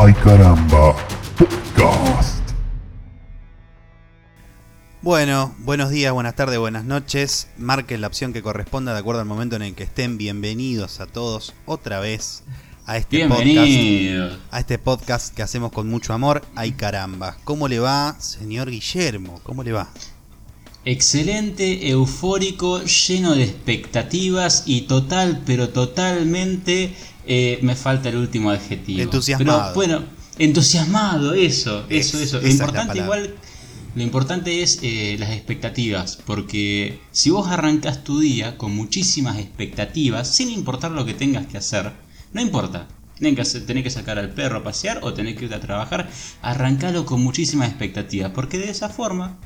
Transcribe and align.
Ay 0.00 0.14
caramba, 0.14 0.94
podcast. 1.36 2.38
Bueno, 5.02 5.56
buenos 5.58 5.90
días, 5.90 6.12
buenas 6.12 6.36
tardes, 6.36 6.56
buenas 6.60 6.84
noches. 6.84 7.48
Marquen 7.58 8.00
la 8.00 8.06
opción 8.06 8.32
que 8.32 8.40
corresponda 8.40 8.92
de 8.92 9.00
acuerdo 9.00 9.20
al 9.20 9.26
momento 9.26 9.56
en 9.56 9.62
el 9.62 9.74
que 9.74 9.82
estén. 9.82 10.16
Bienvenidos 10.16 11.00
a 11.00 11.06
todos 11.06 11.52
otra 11.66 11.98
vez 11.98 12.44
a 12.86 12.96
este 12.96 13.16
Bienvenidos. 13.16 14.30
podcast. 14.34 14.54
A 14.54 14.60
este 14.60 14.78
podcast 14.78 15.34
que 15.34 15.42
hacemos 15.42 15.72
con 15.72 15.88
mucho 15.88 16.12
amor. 16.14 16.42
Ay 16.54 16.72
caramba. 16.72 17.36
¿Cómo 17.42 17.66
le 17.66 17.80
va, 17.80 18.14
señor 18.20 18.70
Guillermo? 18.70 19.40
¿Cómo 19.42 19.64
le 19.64 19.72
va? 19.72 19.88
Excelente, 20.84 21.90
eufórico, 21.90 22.82
lleno 22.84 23.34
de 23.34 23.42
expectativas 23.42 24.62
y 24.64 24.82
total, 24.82 25.42
pero 25.44 25.70
totalmente. 25.70 26.94
Eh, 27.28 27.58
me 27.62 27.76
falta 27.76 28.08
el 28.08 28.16
último 28.16 28.50
adjetivo. 28.50 29.00
Entusiasmado. 29.02 29.60
Pero, 29.60 29.74
bueno, 29.74 30.04
entusiasmado, 30.38 31.34
eso, 31.34 31.84
Es- 31.88 32.08
eso, 32.14 32.18
eso. 32.20 32.40
Lo 32.40 32.48
importante 32.48 32.98
igual. 32.98 33.34
Lo 33.94 34.02
importante 34.02 34.62
es 34.62 34.80
eh, 34.82 35.16
las 35.18 35.30
expectativas, 35.30 36.18
porque 36.24 37.00
si 37.10 37.30
vos 37.30 37.48
arrancas 37.48 38.04
tu 38.04 38.20
día 38.20 38.56
con 38.56 38.74
muchísimas 38.74 39.38
expectativas, 39.38 40.28
sin 40.28 40.50
importar 40.50 40.90
lo 40.92 41.04
que 41.04 41.14
tengas 41.14 41.46
que 41.46 41.58
hacer, 41.58 41.92
no 42.32 42.40
importa, 42.40 42.86
tenés 43.18 43.34
que, 43.34 43.40
hacer- 43.42 43.66
tenés 43.66 43.82
que 43.84 43.90
sacar 43.90 44.18
al 44.18 44.30
perro 44.30 44.58
a 44.58 44.62
pasear 44.62 45.00
o 45.02 45.14
tenés 45.14 45.36
que 45.36 45.44
irte 45.44 45.56
a 45.56 45.60
trabajar, 45.60 46.08
arrancalo 46.42 47.04
con 47.06 47.22
muchísimas 47.22 47.68
expectativas, 47.70 48.30
porque 48.32 48.58
de 48.58 48.70
esa 48.70 48.88
forma 48.88 49.36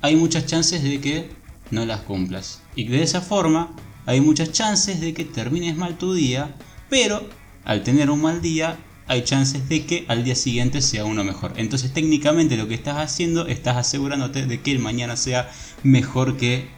hay 0.00 0.16
muchas 0.16 0.46
chances 0.46 0.82
de 0.82 1.00
que 1.00 1.30
no 1.70 1.84
las 1.84 2.00
cumplas. 2.00 2.60
Y 2.76 2.84
de 2.88 3.02
esa 3.02 3.20
forma 3.20 3.74
hay 4.06 4.20
muchas 4.20 4.52
chances 4.52 5.00
de 5.00 5.12
que 5.12 5.24
termines 5.24 5.76
mal 5.76 5.98
tu 5.98 6.14
día, 6.14 6.54
pero 6.92 7.26
al 7.64 7.82
tener 7.84 8.10
un 8.10 8.20
mal 8.20 8.42
día 8.42 8.76
hay 9.08 9.24
chances 9.24 9.66
de 9.70 9.86
que 9.86 10.04
al 10.08 10.24
día 10.24 10.34
siguiente 10.36 10.82
sea 10.82 11.06
uno 11.06 11.24
mejor. 11.24 11.54
Entonces 11.56 11.90
técnicamente 11.94 12.58
lo 12.58 12.68
que 12.68 12.74
estás 12.74 12.98
haciendo, 12.98 13.46
estás 13.46 13.78
asegurándote 13.78 14.44
de 14.44 14.60
que 14.60 14.72
el 14.72 14.78
mañana 14.78 15.16
sea 15.16 15.50
mejor 15.82 16.36
que 16.36 16.68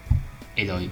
el 0.54 0.70
hoy. 0.70 0.88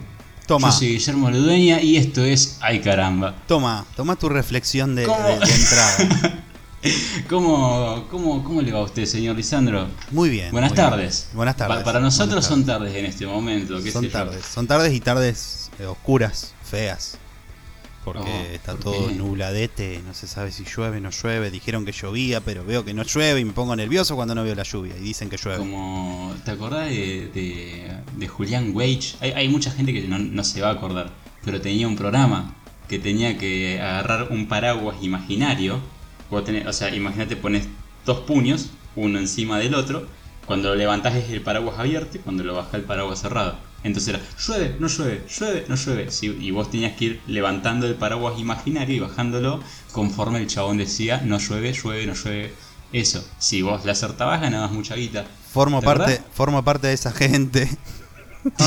Toma, 0.48 0.70
Yo 0.70 0.72
soy 0.76 0.88
Guillermo 0.88 1.30
Ludueña 1.30 1.80
y 1.80 1.98
esto 1.98 2.24
es 2.24 2.58
Ay 2.60 2.80
caramba. 2.80 3.36
toma, 3.46 3.86
toma 3.94 4.16
tu 4.16 4.28
reflexión 4.28 4.96
de, 4.96 5.04
¿Cómo? 5.04 5.22
de- 5.24 5.38
de 5.38 5.54
entrada. 5.54 6.42
¿Cómo, 7.30 8.08
cómo, 8.10 8.42
¿Cómo 8.42 8.60
le 8.60 8.72
va 8.72 8.80
a 8.80 8.82
usted, 8.82 9.06
señor 9.06 9.36
Lisandro? 9.36 9.86
Muy 10.10 10.30
bien. 10.30 10.50
Buenas 10.50 10.70
muy 10.72 10.76
bien. 10.78 10.90
tardes. 10.90 11.28
Buenas 11.32 11.56
tardes. 11.56 11.76
Pa- 11.78 11.84
Para 11.84 12.00
nosotros 12.00 12.44
son 12.44 12.66
tardes 12.66 12.92
en 12.96 13.04
este 13.06 13.24
momento. 13.24 13.80
¿qué 13.80 13.92
Son 13.92 14.02
sé 14.02 14.08
yo. 14.08 14.12
tardes, 14.12 14.44
son 14.44 14.66
tardes 14.66 14.92
y 14.92 14.98
tardes 15.00 15.70
eh, 15.78 15.86
oscuras, 15.86 16.54
feas. 16.68 17.18
Porque 18.04 18.48
Oh, 18.50 18.54
está 18.54 18.72
¿por 18.72 18.80
todo 18.80 19.10
nubladete, 19.12 20.00
no 20.04 20.12
se 20.12 20.26
sabe 20.26 20.50
si 20.50 20.64
llueve 20.64 20.98
o 20.98 21.00
no 21.00 21.10
llueve. 21.10 21.50
Dijeron 21.50 21.84
que 21.84 21.92
llovía, 21.92 22.40
pero 22.40 22.64
veo 22.64 22.84
que 22.84 22.94
no 22.94 23.04
llueve 23.04 23.40
y 23.40 23.44
me 23.44 23.52
pongo 23.52 23.76
nervioso 23.76 24.16
cuando 24.16 24.34
no 24.34 24.42
veo 24.42 24.54
la 24.56 24.64
lluvia. 24.64 24.96
Y 24.96 25.00
dicen 25.00 25.30
que 25.30 25.36
llueve. 25.36 25.58
Como, 25.58 26.34
¿te 26.44 26.50
acordás 26.50 26.88
de, 26.88 27.30
de, 27.32 27.92
de 28.16 28.28
Julián 28.28 28.72
Wage? 28.74 29.14
Hay, 29.20 29.30
hay 29.32 29.48
mucha 29.48 29.70
gente 29.70 29.92
que 29.92 30.02
no, 30.08 30.18
no 30.18 30.42
se 30.44 30.60
va 30.60 30.68
a 30.70 30.72
acordar, 30.72 31.10
pero 31.44 31.60
tenía 31.60 31.86
un 31.86 31.96
programa 31.96 32.54
que 32.88 32.98
tenía 32.98 33.38
que 33.38 33.80
agarrar 33.80 34.28
un 34.30 34.46
paraguas 34.48 34.96
imaginario. 35.02 35.78
Tenés- 36.30 36.66
o 36.66 36.72
sea, 36.72 36.94
imagínate, 36.94 37.36
pones 37.36 37.68
dos 38.04 38.20
puños, 38.20 38.70
uno 38.96 39.18
encima 39.18 39.58
del 39.58 39.74
otro. 39.74 40.06
Cuando 40.46 40.70
lo 40.70 40.74
levantás 40.74 41.14
es 41.14 41.30
el 41.30 41.40
paraguas 41.42 41.78
abierto 41.78 42.16
y 42.16 42.20
cuando 42.20 42.42
lo 42.42 42.54
bajás 42.54 42.74
el 42.74 42.82
paraguas 42.82 43.20
cerrado. 43.20 43.56
Entonces 43.84 44.14
era, 44.14 44.20
llueve, 44.46 44.76
no 44.78 44.86
llueve, 44.86 45.24
llueve, 45.28 45.64
no 45.68 45.74
llueve. 45.74 46.10
Sí, 46.10 46.36
y 46.40 46.50
vos 46.50 46.70
tenías 46.70 46.96
que 46.96 47.04
ir 47.06 47.20
levantando 47.26 47.86
el 47.86 47.94
paraguas 47.96 48.38
imaginario 48.38 48.94
y 48.96 49.00
bajándolo 49.00 49.60
conforme 49.90 50.38
el 50.38 50.46
chabón 50.46 50.78
decía, 50.78 51.20
no 51.24 51.38
llueve, 51.38 51.72
llueve, 51.72 52.06
no 52.06 52.14
llueve. 52.14 52.54
Eso, 52.92 53.24
si 53.38 53.62
vos 53.62 53.84
la 53.84 53.92
acertabas 53.92 54.40
ganabas 54.40 54.70
mucha 54.70 54.94
guita. 54.94 55.24
Formo 55.52 55.80
¿Te 55.80 55.86
parte, 55.86 56.02
acordás? 56.14 56.24
formo 56.34 56.62
parte 56.64 56.86
de 56.88 56.92
esa 56.92 57.10
gente. 57.10 57.68
no, 58.44 58.66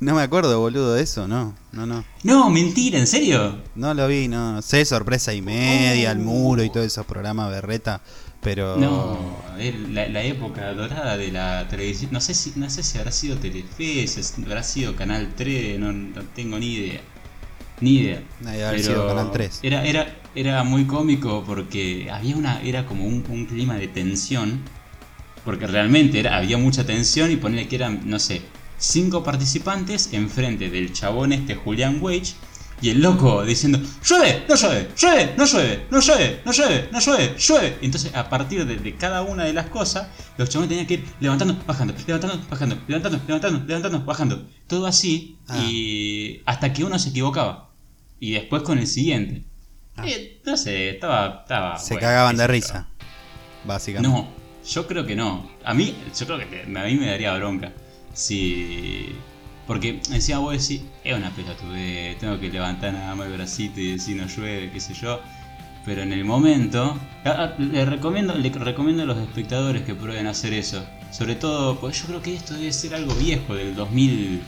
no 0.00 0.14
me 0.14 0.22
acuerdo, 0.22 0.58
boludo, 0.60 0.94
de 0.94 1.02
eso, 1.02 1.26
no. 1.28 1.54
No, 1.72 1.84
no. 1.84 2.04
No, 2.22 2.50
mentira, 2.50 2.98
¿en 2.98 3.06
serio? 3.06 3.58
No 3.74 3.92
lo 3.92 4.06
vi, 4.06 4.28
no. 4.28 4.62
Sé 4.62 4.84
sorpresa 4.84 5.34
y 5.34 5.42
media, 5.42 6.12
el 6.12 6.20
muro 6.20 6.62
y 6.62 6.70
todos 6.70 6.86
esos 6.86 7.04
programas 7.04 7.50
berreta. 7.50 8.00
Pero. 8.44 8.76
No, 8.76 9.42
la, 9.90 10.06
la 10.08 10.22
época 10.22 10.72
dorada 10.74 11.16
de 11.16 11.32
la 11.32 11.66
televisión. 11.66 12.10
No 12.12 12.20
sé 12.20 12.34
si, 12.34 12.52
no 12.56 12.68
sé 12.68 12.82
si 12.82 12.98
habrá 12.98 13.10
sido 13.10 13.38
Telefe, 13.38 14.06
si 14.06 14.42
habrá 14.42 14.62
sido 14.62 14.94
Canal 14.94 15.32
3, 15.34 15.80
no, 15.80 15.92
no 15.92 16.22
tengo 16.34 16.58
ni 16.58 16.74
idea. 16.74 17.00
Ni 17.80 17.96
idea. 17.96 18.22
Haber 18.46 18.80
sido 18.80 19.08
Canal 19.08 19.32
3. 19.32 19.60
Era, 19.62 19.84
era, 19.84 20.14
era 20.34 20.62
muy 20.62 20.84
cómico 20.84 21.42
porque 21.44 22.08
había 22.12 22.36
una, 22.36 22.60
era 22.62 22.84
como 22.84 23.06
un, 23.06 23.24
un 23.28 23.46
clima 23.46 23.76
de 23.76 23.88
tensión. 23.88 24.60
Porque 25.44 25.66
realmente 25.66 26.20
era, 26.20 26.36
había 26.36 26.58
mucha 26.58 26.84
tensión 26.84 27.30
y 27.30 27.36
ponerle 27.36 27.68
que 27.68 27.76
eran, 27.76 28.02
no 28.04 28.18
sé, 28.18 28.42
cinco 28.78 29.22
participantes 29.22 30.10
enfrente 30.12 30.70
del 30.70 30.92
chabón 30.92 31.32
este 31.32 31.54
Julián 31.54 31.98
Wage. 32.00 32.34
Y 32.82 32.90
el 32.90 33.00
loco 33.00 33.44
diciendo, 33.44 33.78
llueve, 34.04 34.44
no 34.48 34.54
llueve, 34.56 34.88
llueve, 35.00 35.34
no 35.36 35.44
llueve, 35.46 35.86
no 35.90 36.00
llueve, 36.00 36.40
no 36.44 36.52
llueve, 36.52 36.88
no 36.92 37.00
llueve, 37.00 37.36
llueve. 37.38 37.78
Entonces 37.80 38.14
a 38.14 38.28
partir 38.28 38.66
de, 38.66 38.76
de 38.76 38.94
cada 38.96 39.22
una 39.22 39.44
de 39.44 39.52
las 39.52 39.66
cosas, 39.66 40.08
los 40.36 40.48
chabones 40.50 40.68
tenían 40.68 40.86
que 40.86 40.94
ir 40.94 41.04
levantando, 41.20 41.56
bajando, 41.66 41.94
levantando, 42.06 42.40
bajando, 42.50 42.76
levantando, 42.86 43.20
levantando, 43.26 43.64
levantando, 43.66 44.04
bajando. 44.04 44.46
Todo 44.66 44.86
así 44.86 45.38
Ah. 45.48 45.58
y 45.58 46.42
hasta 46.46 46.72
que 46.72 46.84
uno 46.84 46.98
se 46.98 47.10
equivocaba. 47.10 47.70
Y 48.18 48.32
después 48.32 48.62
con 48.62 48.78
el 48.78 48.86
siguiente. 48.86 49.44
Ah. 49.96 50.04
Eh, 50.06 50.40
no 50.44 50.56
sé, 50.56 50.90
estaba... 50.90 51.40
estaba 51.42 51.78
se 51.78 51.94
bueno, 51.94 52.06
cagaban 52.08 52.36
de 52.36 52.46
risa. 52.46 52.88
Básicamente. 53.64 54.08
No, 54.16 54.28
yo 54.68 54.86
creo 54.86 55.04
que 55.06 55.14
no. 55.16 55.50
A 55.64 55.74
mí, 55.74 55.94
yo 56.18 56.26
creo 56.26 56.38
que 56.38 56.62
a 56.62 56.66
mí 56.84 56.96
me 56.96 57.06
daría 57.06 57.34
bronca. 57.36 57.72
Si. 58.14 59.14
Porque 59.66 60.00
encima 60.10 60.38
vos 60.40 60.52
decís, 60.52 60.82
es 61.04 61.16
una 61.16 61.30
pelotudez, 61.30 62.18
tengo 62.18 62.38
que 62.38 62.50
levantar 62.50 62.92
nada 62.92 63.14
más 63.14 63.26
el 63.28 63.32
bracito 63.34 63.80
y 63.80 63.92
decir 63.92 64.16
no 64.16 64.26
llueve, 64.26 64.70
qué 64.70 64.80
sé 64.80 64.92
yo. 64.94 65.20
Pero 65.86 66.02
en 66.02 66.12
el 66.12 66.24
momento, 66.24 66.98
le 67.58 67.84
recomiendo, 67.84 68.34
le 68.34 68.50
recomiendo 68.50 69.02
a 69.02 69.06
los 69.06 69.18
espectadores 69.18 69.82
que 69.82 69.94
prueben 69.94 70.26
hacer 70.26 70.52
eso. 70.54 70.84
Sobre 71.10 71.34
todo, 71.34 71.78
pues 71.78 72.00
yo 72.00 72.06
creo 72.08 72.22
que 72.22 72.34
esto 72.34 72.54
debe 72.54 72.72
ser 72.72 72.94
algo 72.94 73.14
viejo, 73.14 73.54
del 73.54 73.74
2000. 73.74 74.42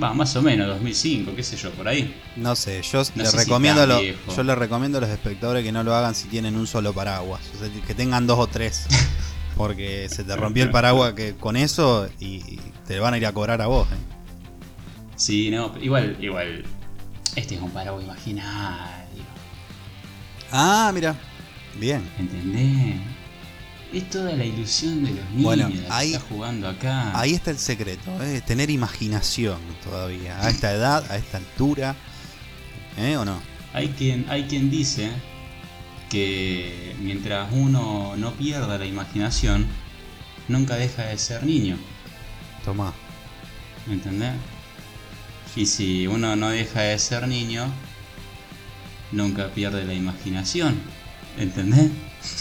Va, 0.00 0.14
más 0.14 0.34
o 0.36 0.42
menos, 0.42 0.68
2005, 0.68 1.34
qué 1.34 1.42
sé 1.42 1.56
yo, 1.56 1.70
por 1.72 1.88
ahí. 1.88 2.14
No 2.36 2.54
sé, 2.54 2.82
yo 2.82 2.98
No 3.16 3.22
les 3.22 3.30
sé 3.32 3.36
recomiendo 3.38 3.84
lo- 3.86 4.00
yo 4.36 4.42
les 4.44 4.56
recomiendo 4.58 4.98
a 4.98 5.00
los 5.00 5.10
espectadores 5.10 5.64
que 5.64 5.72
no 5.72 5.82
lo 5.82 5.94
hagan 5.94 6.14
si 6.14 6.28
tienen 6.28 6.54
un 6.54 6.68
solo 6.68 6.92
paraguas, 6.92 7.40
o 7.56 7.58
sea, 7.58 7.68
que 7.84 7.94
tengan 7.94 8.24
dos 8.26 8.38
o 8.38 8.46
tres, 8.46 8.86
porque 9.58 10.08
se 10.08 10.22
te 10.22 10.36
rompió 10.36 10.62
el 10.62 10.70
paraguas 10.70 11.14
que 11.14 11.34
con 11.34 11.56
eso 11.56 12.08
y, 12.20 12.60
te 12.86 12.98
van 13.00 13.12
a 13.12 13.18
ir 13.18 13.26
a 13.26 13.32
cobrar 13.32 13.60
a 13.60 13.66
vos. 13.66 13.86
¿eh? 13.88 13.96
Sí, 15.16 15.50
no, 15.50 15.74
igual, 15.82 16.16
igual. 16.20 16.64
Este 17.36 17.56
es 17.56 17.60
un 17.60 17.70
paraguas 17.70 18.04
imaginario. 18.04 19.24
Ah, 20.50 20.90
mira, 20.94 21.16
bien. 21.78 22.08
¿Entendés? 22.18 22.96
Es 23.92 24.08
toda 24.08 24.32
la 24.32 24.44
ilusión 24.44 25.04
de 25.04 25.10
los 25.10 25.24
niños 25.30 25.42
Bueno, 25.42 25.68
la 25.68 25.74
que 25.74 25.86
ahí- 25.90 26.14
está 26.14 26.26
jugando 26.28 26.68
acá. 26.68 27.18
Ahí 27.18 27.34
está 27.34 27.50
el 27.50 27.58
secreto, 27.58 28.10
¿eh? 28.22 28.40
tener 28.46 28.70
imaginación 28.70 29.58
todavía, 29.82 30.40
a 30.40 30.50
esta 30.50 30.72
edad, 30.72 31.10
a 31.10 31.16
esta 31.16 31.38
altura, 31.38 31.96
¿eh? 32.96 33.16
¿O 33.16 33.24
no? 33.24 33.40
Hay 33.74 33.88
quien, 33.88 34.24
hay 34.28 34.44
quien 34.44 34.70
dice 34.70 35.10
que 36.10 36.94
mientras 37.00 37.48
uno 37.52 38.14
no 38.16 38.32
pierda 38.32 38.78
la 38.78 38.86
imaginación, 38.86 39.66
nunca 40.48 40.76
deja 40.76 41.02
de 41.04 41.18
ser 41.18 41.44
niño. 41.44 41.76
Tomá. 42.64 42.92
¿Me 43.86 43.94
entendés? 43.94 44.32
Y 45.56 45.66
si 45.66 46.06
uno 46.06 46.36
no 46.36 46.50
deja 46.50 46.82
de 46.82 46.98
ser 46.98 47.26
niño, 47.26 47.66
nunca 49.12 49.48
pierde 49.48 49.84
la 49.84 49.94
imaginación. 49.94 50.76
¿Entendés? 51.38 51.90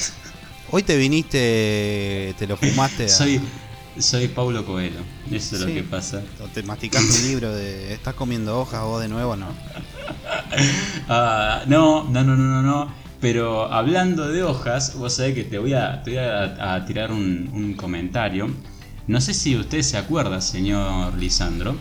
Hoy 0.71 0.83
te 0.83 0.97
viniste, 0.97 2.35
te 2.37 2.45
lo 2.47 2.57
fumaste, 2.57 3.05
a- 3.05 3.09
Soy, 3.09 3.39
soy 3.97 4.27
Paulo 4.27 4.65
Coelho. 4.65 4.99
Eso 5.31 5.55
es 5.55 5.61
Sí. 5.61 5.67
lo 5.67 5.73
que 5.73 5.83
pasa. 5.83 6.21
o 6.43 6.47
te 6.47 6.61
masticaste 6.63 7.21
un 7.21 7.27
libro 7.27 7.53
de, 7.55 7.93
¿estás 7.93 8.15
comiendo 8.15 8.59
hojas 8.59 8.81
vos 8.83 9.01
de 9.01 9.07
nuevo? 9.07 9.35
No. 9.37 9.53
No, 11.07 11.65
no, 11.65 12.23
no, 12.23 12.23
no, 12.23 12.35
no, 12.35 12.61
no. 12.61 12.91
Pero 13.19 13.71
hablando 13.73 14.27
de 14.29 14.43
hojas, 14.43 14.95
vos 14.95 15.13
sabés 15.15 15.33
que 15.33 15.43
te 15.43 15.57
voy 15.57 15.73
a, 15.73 16.03
te 16.03 16.11
voy 16.11 16.19
a, 16.19 16.75
a 16.75 16.85
tirar 16.85 17.11
un, 17.11 17.49
un 17.53 17.73
comentario. 17.73 18.49
No 19.07 19.21
sé 19.21 19.33
si 19.33 19.55
usted 19.55 19.81
se 19.81 19.97
acuerda, 19.97 20.39
señor 20.41 21.15
Lisandro. 21.17 21.71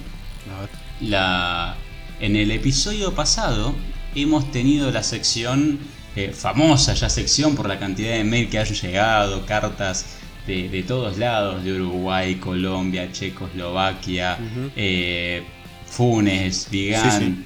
A 0.57 0.61
ver. 0.61 0.71
La, 1.01 1.77
en 2.21 2.37
el 2.37 2.51
episodio 2.51 3.13
pasado 3.15 3.75
hemos 4.15 4.51
tenido 4.51 4.91
la 4.91 5.03
sección, 5.03 5.79
eh, 6.15 6.33
famosa 6.33 6.95
ya 6.95 7.11
sección 7.11 7.55
por 7.55 7.69
la 7.69 7.79
cantidad 7.79 8.13
de 8.15 8.25
mail 8.25 8.49
que 8.49 8.59
han 8.59 8.67
llegado, 8.67 9.45
cartas 9.45 10.07
de, 10.47 10.71
de 10.71 10.83
todos 10.85 11.19
lados, 11.19 11.63
de 11.65 11.75
Uruguay, 11.75 12.37
Colombia, 12.37 13.13
Checoslovaquia, 13.13 14.39
eh, 14.75 15.43
Funes, 15.85 16.69
Vigán, 16.71 17.11
Sí, 17.11 17.19
sí. 17.27 17.45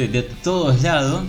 De, 0.00 0.08
de 0.08 0.22
todos 0.22 0.82
lados. 0.82 1.22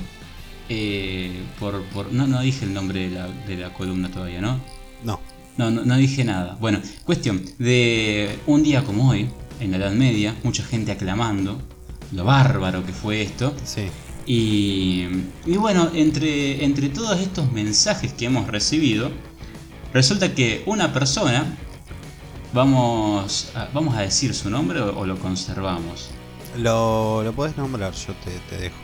Eh, 0.70 1.32
por, 1.60 1.82
por- 1.86 2.12
no, 2.12 2.28
no 2.28 2.42
dije 2.42 2.66
el 2.66 2.74
nombre 2.74 3.10
de 3.10 3.16
la, 3.16 3.28
de 3.28 3.58
la 3.58 3.74
columna 3.74 4.10
todavía, 4.10 4.42
¿no? 4.42 4.60
No. 5.04 5.20
No, 5.58 5.72
no, 5.72 5.84
no 5.84 5.98
dije 5.98 6.24
nada. 6.24 6.56
Bueno, 6.60 6.80
cuestión 7.06 7.44
de 7.58 8.38
un 8.46 8.62
día 8.64 8.84
como 8.84 9.10
hoy, 9.10 9.28
en 9.60 9.72
la 9.72 9.78
Edad 9.78 9.92
Media, 9.92 10.36
mucha 10.44 10.64
gente 10.64 10.92
aclamando 10.92 11.60
lo 12.12 12.24
bárbaro 12.24 12.86
que 12.86 12.94
fue 12.94 13.22
esto. 13.24 13.56
Sí. 13.66 13.88
Y, 14.28 15.06
y 15.46 15.58
bueno, 15.58 15.90
entre, 15.96 16.64
entre 16.64 16.90
todos 16.90 17.20
estos 17.20 17.52
mensajes 17.52 18.14
que 18.14 18.26
hemos 18.26 18.48
recibido, 18.48 19.10
resulta 19.94 20.36
que 20.36 20.62
una 20.68 20.94
persona, 20.94 21.58
vamos 22.54 23.52
a, 23.56 23.70
vamos 23.74 23.96
a 23.96 24.02
decir 24.02 24.34
su 24.34 24.50
nombre 24.50 24.80
o, 24.82 25.00
o 25.00 25.06
lo 25.06 25.18
conservamos. 25.18 26.10
Lo, 26.58 27.24
lo 27.24 27.34
podés 27.34 27.58
nombrar, 27.58 27.94
yo 27.94 28.14
te, 28.24 28.32
te 28.50 28.62
dejo. 28.64 28.76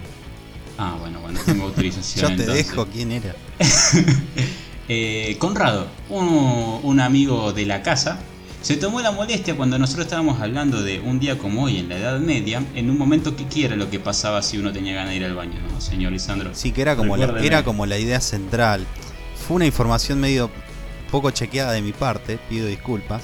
Ah, 0.78 0.96
bueno, 1.00 1.20
bueno, 1.22 1.40
tengo 1.46 1.64
autorización. 1.68 2.22
Yo 2.31 2.36
te 2.36 2.44
entonces. 2.44 2.68
dejo 2.70 2.86
quién 2.88 3.12
era. 3.12 3.36
Eh, 4.90 5.38
Conrado, 5.40 5.88
un, 6.10 6.80
un 6.84 7.00
amigo 7.00 7.54
de 7.54 7.66
la 7.66 7.81
casa, 7.81 8.20
se 8.62 8.75
tomó 8.75 9.00
la 9.00 9.12
molestia 9.12 9.56
cuando 9.56 9.80
nosotros 9.80 10.06
estábamos 10.08 10.42
hablando 10.42 10.84
de 10.84 11.00
un 11.00 11.22
día 11.22 11.38
como 11.38 11.64
hoy 11.64 11.78
en 11.78 11.88
la 11.88 11.98
Edad 11.98 12.20
Media, 12.20 12.62
en 12.75 12.90
un 12.90 12.98
momento 12.98 13.34
que 13.38 13.46
quiera 13.48 13.78
lo 13.78 13.90
que 13.90 14.00
pasaba 14.02 14.42
si 14.42 14.58
uno 14.58 14.74
tenía 14.74 14.94
ganas 14.94 15.12
de 15.12 15.16
ir 15.16 15.24
al 15.24 15.36
baño, 15.36 15.54
¿no, 15.72 15.80
señor 15.80 16.12
Lisandro? 16.12 16.50
Sí, 16.54 16.74
que 16.74 16.81
era 16.81 16.98
como, 16.98 17.16
la, 17.16 17.40
era 17.42 17.64
como 17.64 17.86
la 17.86 17.98
idea 17.98 18.20
central. 18.20 18.86
Fue 19.48 19.56
una 19.56 19.66
información 19.66 20.20
medio 20.20 20.52
poco 21.10 21.31
chequeada 21.31 21.72
de 21.72 21.81
mi 21.81 21.94
parte, 21.94 22.38
pido 22.50 22.68
disculpas. 22.68 23.24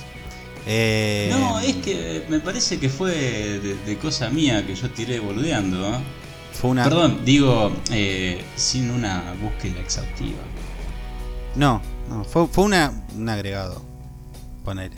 Eh, 0.65 1.27
No, 1.37 1.59
es 1.59 1.75
que 1.77 2.23
me 2.29 2.39
parece 2.39 2.79
que 2.79 2.87
fue 2.87 3.11
de, 3.11 3.75
de 3.85 3.97
cosa 3.97 4.29
mía 4.29 4.65
que 4.65 4.75
yo 4.75 4.89
tiré 4.91 5.19
boludeando. 5.19 5.89
¿eh? 5.89 5.97
Fue 6.59 6.71
una. 6.71 6.83
Perdón, 6.83 7.21
digo, 7.23 7.71
eh, 7.91 8.43
sin 8.55 8.91
una 8.91 9.33
búsqueda 9.41 9.79
exhaustiva. 9.79 10.39
No, 11.55 11.81
no, 12.09 12.23
fue, 12.25 12.47
fue 12.47 12.65
una, 12.65 13.05
un 13.15 13.29
agregado. 13.29 13.81
Ponele. 14.65 14.95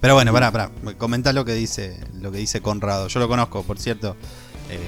Pero 0.00 0.14
bueno, 0.14 0.32
pará, 0.32 0.52
pará. 0.52 0.70
Comentá 0.96 1.32
lo 1.32 1.44
que 1.44 1.54
dice, 1.54 1.98
lo 2.14 2.30
que 2.30 2.38
dice 2.38 2.60
Conrado. 2.60 3.08
Yo 3.08 3.18
lo 3.18 3.28
conozco, 3.28 3.62
por 3.64 3.78
cierto. 3.78 4.16
Eh, 4.70 4.78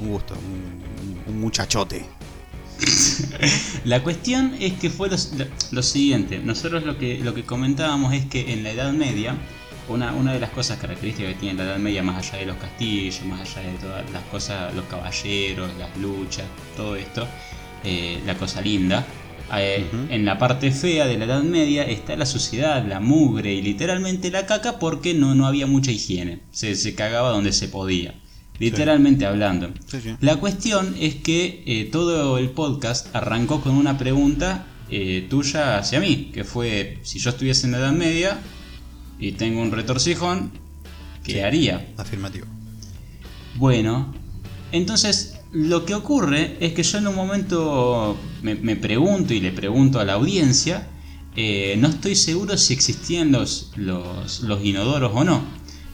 un 0.00 0.08
gusto, 0.10 0.34
un, 0.34 1.32
un 1.32 1.40
muchachote. 1.40 2.06
La 3.84 4.02
cuestión 4.02 4.54
es 4.60 4.72
que 4.74 4.90
fue 4.90 5.08
lo, 5.08 5.16
lo 5.72 5.82
siguiente. 5.82 6.38
Nosotros 6.38 6.84
lo 6.84 6.98
que, 6.98 7.18
lo 7.18 7.34
que 7.34 7.44
comentábamos 7.44 8.14
es 8.14 8.26
que 8.26 8.52
en 8.52 8.64
la 8.64 8.70
Edad 8.70 8.92
Media, 8.92 9.36
una, 9.92 10.12
una 10.14 10.32
de 10.32 10.40
las 10.40 10.50
cosas 10.50 10.78
características 10.78 11.34
que 11.34 11.38
tiene 11.40 11.54
la 11.58 11.64
Edad 11.64 11.78
Media, 11.78 12.02
más 12.02 12.28
allá 12.28 12.38
de 12.40 12.46
los 12.46 12.56
castillos, 12.56 13.22
más 13.24 13.56
allá 13.56 13.68
de 13.70 13.78
todas 13.78 14.10
las 14.10 14.22
cosas, 14.24 14.74
los 14.74 14.84
caballeros, 14.86 15.70
las 15.78 15.96
luchas, 15.98 16.44
todo 16.76 16.96
esto, 16.96 17.26
eh, 17.84 18.20
la 18.26 18.34
cosa 18.36 18.60
linda. 18.60 19.06
eh. 19.56 19.84
En 20.08 20.24
la 20.24 20.38
parte 20.38 20.70
fea 20.72 21.06
de 21.06 21.18
la 21.18 21.24
Edad 21.26 21.42
Media 21.42 21.84
está 21.84 22.16
la 22.16 22.26
suciedad, 22.26 22.84
la 22.86 23.00
mugre 23.00 23.52
y 23.52 23.62
literalmente 23.62 24.30
la 24.30 24.46
caca 24.46 24.78
porque 24.78 25.14
no, 25.14 25.34
no 25.34 25.46
había 25.46 25.66
mucha 25.66 25.90
higiene. 25.90 26.40
Se, 26.52 26.74
se 26.74 26.94
cagaba 26.94 27.30
donde 27.30 27.52
se 27.52 27.68
podía. 27.68 28.14
Literalmente 28.58 29.26
hablando. 29.26 29.72
Sí, 29.86 30.00
sí. 30.00 30.14
La 30.20 30.36
cuestión 30.36 30.94
es 31.00 31.16
que 31.16 31.64
eh, 31.66 31.88
todo 31.90 32.38
el 32.38 32.50
podcast 32.50 33.14
arrancó 33.14 33.60
con 33.60 33.72
una 33.74 33.98
pregunta 33.98 34.66
eh, 34.88 35.26
tuya 35.28 35.78
hacia 35.78 35.98
mí, 36.00 36.30
que 36.32 36.44
fue 36.44 36.98
si 37.02 37.18
yo 37.18 37.30
estuviese 37.30 37.66
en 37.66 37.72
la 37.72 37.78
Edad 37.78 37.92
Media 37.92 38.38
y 39.22 39.32
tengo 39.32 39.62
un 39.62 39.70
retorcijón, 39.70 40.50
¿qué 41.24 41.32
Sí. 41.32 41.40
haría? 41.40 41.86
Afirmativo. 41.96 42.46
Bueno, 43.56 44.12
entonces 44.72 45.34
lo 45.52 45.84
que 45.84 45.94
ocurre 45.94 46.56
es 46.60 46.72
que 46.72 46.82
yo 46.82 46.98
en 46.98 47.06
un 47.06 47.14
momento 47.14 48.16
me, 48.42 48.54
me 48.54 48.76
pregunto 48.76 49.34
y 49.34 49.40
le 49.40 49.52
pregunto 49.52 50.00
a 50.00 50.04
la 50.04 50.14
audiencia, 50.14 50.88
eh, 51.36 51.76
no 51.78 51.88
estoy 51.88 52.14
seguro 52.16 52.56
si 52.56 52.72
existían 52.74 53.32
los, 53.32 53.70
los, 53.76 54.40
los 54.40 54.64
inodoros 54.64 55.12
o 55.14 55.24
no. 55.24 55.42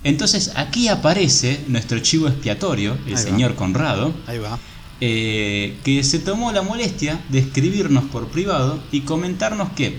Entonces 0.04 0.52
aquí 0.54 0.88
aparece 0.88 1.60
nuestro 1.68 1.98
chivo 1.98 2.28
expiatorio, 2.28 2.92
el 3.06 3.08
Ahí 3.08 3.12
va. 3.12 3.18
señor 3.18 3.54
Conrado, 3.56 4.14
Ahí 4.28 4.38
va. 4.38 4.58
eh, 5.00 5.76
que 5.84 6.04
se 6.04 6.20
tomó 6.20 6.52
la 6.52 6.62
molestia 6.62 7.20
de 7.28 7.40
escribirnos 7.40 8.04
por 8.04 8.28
privado 8.28 8.78
y 8.92 9.00
comentarnos 9.00 9.70
que, 9.72 9.96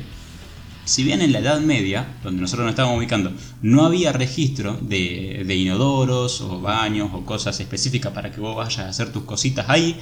si 0.86 1.04
bien 1.04 1.22
en 1.22 1.32
la 1.32 1.40
Edad 1.40 1.62
Media, 1.62 2.16
donde 2.24 2.42
nosotros 2.42 2.66
nos 2.66 2.72
estábamos 2.72 2.98
ubicando, 2.98 3.32
no 3.62 3.86
había 3.86 4.12
registro 4.12 4.78
de, 4.82 5.44
de 5.46 5.56
inodoros 5.56 6.42
o 6.42 6.62
baños 6.62 7.10
o 7.14 7.26
cosas 7.26 7.60
específicas 7.60 8.12
para 8.12 8.32
que 8.32 8.42
vos 8.42 8.56
vayas 8.56 8.80
a 8.80 8.90
hacer 8.90 9.12
tus 9.12 9.24
cositas 9.24 9.70
ahí, 9.70 10.00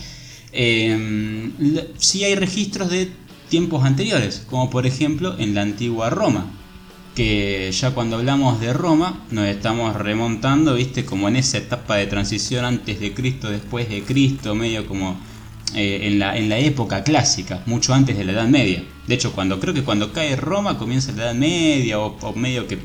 eh, 0.52 1.52
sí 1.98 2.24
hay 2.24 2.36
registros 2.36 2.90
de 2.90 3.12
tiempos 3.50 3.84
anteriores, 3.86 4.44
como 4.50 4.70
por 4.70 4.86
ejemplo 4.86 5.36
en 5.38 5.54
la 5.54 5.62
antigua 5.62 6.10
Roma. 6.10 6.52
Que 7.16 7.72
ya 7.72 7.92
cuando 7.92 8.18
hablamos 8.18 8.60
de 8.60 8.74
Roma 8.74 9.26
nos 9.32 9.48
estamos 9.48 9.96
remontando, 9.96 10.76
viste, 10.76 11.04
como 11.04 11.28
en 11.28 11.36
esa 11.36 11.58
etapa 11.58 11.96
de 11.96 12.06
transición 12.06 12.64
antes 12.64 13.00
de 13.00 13.14
Cristo, 13.14 13.50
después 13.50 13.90
de 13.90 14.04
Cristo, 14.04 14.54
medio 14.54 14.86
como 14.86 15.20
eh, 15.76 16.00
en, 16.04 16.20
la, 16.20 16.38
en 16.38 16.50
la 16.50 16.58
época 16.60 17.04
clásica, 17.04 17.62
mucho 17.66 17.94
antes 17.94 18.18
de 18.18 18.24
la 18.26 18.32
Edad 18.34 18.48
Media. 18.48 18.84
De 19.08 19.14
hecho, 19.16 19.32
cuando 19.34 19.60
creo 19.60 19.74
que 19.74 19.84
cuando 19.84 20.12
cae 20.14 20.36
Roma 20.36 20.78
comienza 20.78 21.12
la 21.14 21.24
Edad 21.26 21.36
Media 21.36 22.00
o, 22.00 22.18
o 22.22 22.34
medio 22.34 22.68
que 22.68 22.78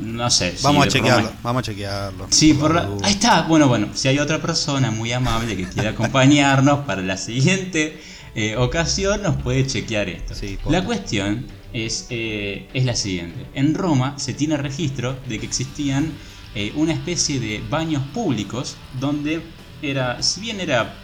no 0.00 0.30
sé. 0.30 0.54
Vamos 0.62 0.86
a 0.86 0.88
chequearlo. 0.88 1.28
Roma- 1.28 1.40
Vamos 1.42 1.60
a 1.60 1.62
chequearlo. 1.64 2.26
Sí, 2.30 2.54
por 2.54 2.74
la- 2.74 2.88
ahí 3.02 3.12
está. 3.12 3.42
Bueno, 3.42 3.68
bueno, 3.68 3.88
si 3.94 4.08
hay 4.08 4.18
otra 4.18 4.40
persona 4.40 4.90
muy 4.90 5.12
amable 5.12 5.56
que 5.56 5.64
quiera 5.68 5.90
acompañarnos 5.90 6.80
para 6.86 7.02
la 7.02 7.16
siguiente 7.16 8.00
eh, 8.34 8.56
ocasión, 8.56 9.22
nos 9.22 9.36
puede 9.36 9.66
chequear 9.66 10.08
esto. 10.08 10.34
Sí, 10.34 10.58
la 10.68 10.84
cuestión 10.84 11.46
es, 11.72 12.06
eh, 12.10 12.68
es 12.74 12.84
la 12.84 12.96
siguiente. 12.96 13.46
En 13.54 13.74
Roma 13.74 14.18
se 14.18 14.32
tiene 14.34 14.56
registro 14.56 15.16
de 15.28 15.38
que 15.38 15.46
existían 15.46 16.10
eh, 16.54 16.72
una 16.74 16.92
especie 16.94 17.38
de 17.38 17.62
baños 17.68 18.02
públicos 18.14 18.76
donde 18.98 19.42
era, 19.82 20.22
si 20.22 20.40
bien 20.40 20.58
era, 20.60 20.94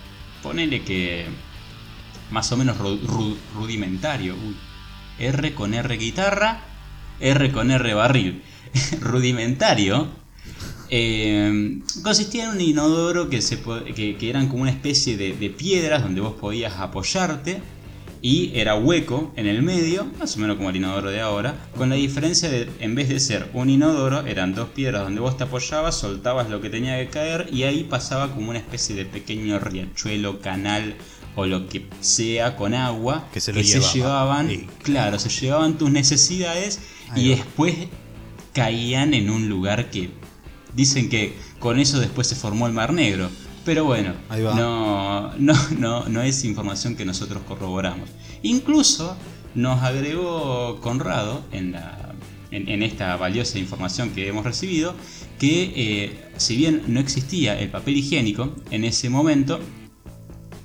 ponele 0.43 0.83
que 0.83 1.27
más 2.31 2.51
o 2.53 2.57
menos 2.57 2.79
ru- 2.79 3.01
ru- 3.01 3.37
rudimentario, 3.55 4.35
R 5.19 5.55
con 5.55 5.75
R 5.75 5.97
guitarra, 5.97 6.61
R 7.21 7.53
con 7.53 7.71
R 7.71 7.95
barril, 7.95 8.43
rudimentario, 9.01 10.09
eh, 10.91 11.79
consistía 12.03 12.45
en 12.45 12.51
un 12.51 12.61
inodoro 12.61 13.29
que, 13.31 13.41
se, 13.43 13.61
que, 13.95 14.17
que 14.17 14.31
eran 14.31 14.49
como 14.49 14.63
una 14.63 14.71
especie 14.71 15.17
de, 15.17 15.35
de 15.37 15.51
piedras 15.51 16.03
donde 16.03 16.21
vos 16.21 16.35
podías 16.35 16.75
apoyarte 16.79 17.63
y 18.25 18.53
era 18.55 18.77
hueco 18.77 19.33
en 19.37 19.47
el 19.49 19.63
medio, 19.63 20.07
más 20.19 20.37
o 20.37 20.39
menos 20.41 20.57
como 20.57 20.71
el 20.71 20.77
inodoro 20.77 21.11
de 21.11 21.21
ahora, 21.21 21.57
con 21.77 21.89
la 21.89 21.97
diferencia 21.97 22.49
de 22.49 22.71
en 22.79 22.95
vez 22.95 23.09
de 23.09 23.19
ser 23.19 23.51
un 23.53 23.69
inodoro, 23.69 24.25
eran 24.27 24.55
dos 24.55 24.69
piedras 24.69 25.03
donde 25.03 25.21
vos 25.21 25.37
te 25.37 25.43
apoyabas, 25.45 25.99
soltabas 25.99 26.49
lo 26.49 26.61
que 26.61 26.71
tenía 26.71 26.97
que 26.99 27.09
caer 27.11 27.49
y 27.53 27.65
ahí 27.65 27.83
pasaba 27.83 28.33
como 28.33 28.51
una 28.51 28.61
especie 28.61 28.95
de 28.95 29.05
pequeño 29.07 29.59
riachuelo, 29.59 30.41
canal 30.41 30.95
o 31.35 31.47
lo 31.47 31.67
que 31.67 31.87
sea 32.01 32.57
con 32.57 32.75
agua 32.75 33.27
Que 33.33 33.41
se 33.41 33.53
lo 33.53 33.61
llevaba. 33.61 33.93
llevaban, 33.93 34.49
Sí. 34.49 34.67
claro, 34.85 35.19
se 35.19 35.29
llevaban 35.29 35.77
tus 35.79 35.91
necesidades 35.91 36.79
Ahí 37.11 37.27
y 37.27 37.31
va. 37.31 37.37
después 37.37 37.75
caían 38.53 39.15
en 39.15 39.31
un 39.31 39.49
lugar 39.49 39.91
que 39.91 40.11
dicen 40.75 41.09
que 41.09 41.35
con 41.59 41.79
eso 41.79 42.01
después 42.01 42.27
se 42.27 42.35
formó 42.35 42.67
el 42.67 42.73
Mar 42.73 42.93
Negro. 42.93 43.31
Pero 43.65 43.85
bueno, 43.85 44.13
Ahí 44.29 44.43
va. 44.43 44.55
no, 44.55 45.33
no, 45.39 45.55
no, 45.79 46.09
no 46.09 46.23
es 46.23 46.45
información 46.45 46.97
que 46.97 47.05
nosotros 47.05 47.43
corroboramos. 47.47 48.09
Incluso 48.43 49.17
nos 49.55 49.83
agregó 49.83 50.81
Conrado 50.81 51.45
en, 51.53 51.73
la, 51.73 52.15
en, 52.51 52.69
en 52.69 52.83
esta 52.83 53.17
valiosa 53.17 53.59
información 53.59 54.11
que 54.11 54.27
hemos 54.29 54.45
recibido 54.45 54.95
que 55.39 55.73
eh, 55.77 56.25
si 56.37 56.57
bien 56.57 56.83
no 56.89 57.01
existía 57.01 57.59
el 57.59 57.69
papel 57.69 57.97
higiénico 57.97 58.55
en 58.71 58.85
ese 58.85 59.11
momento, 59.11 59.61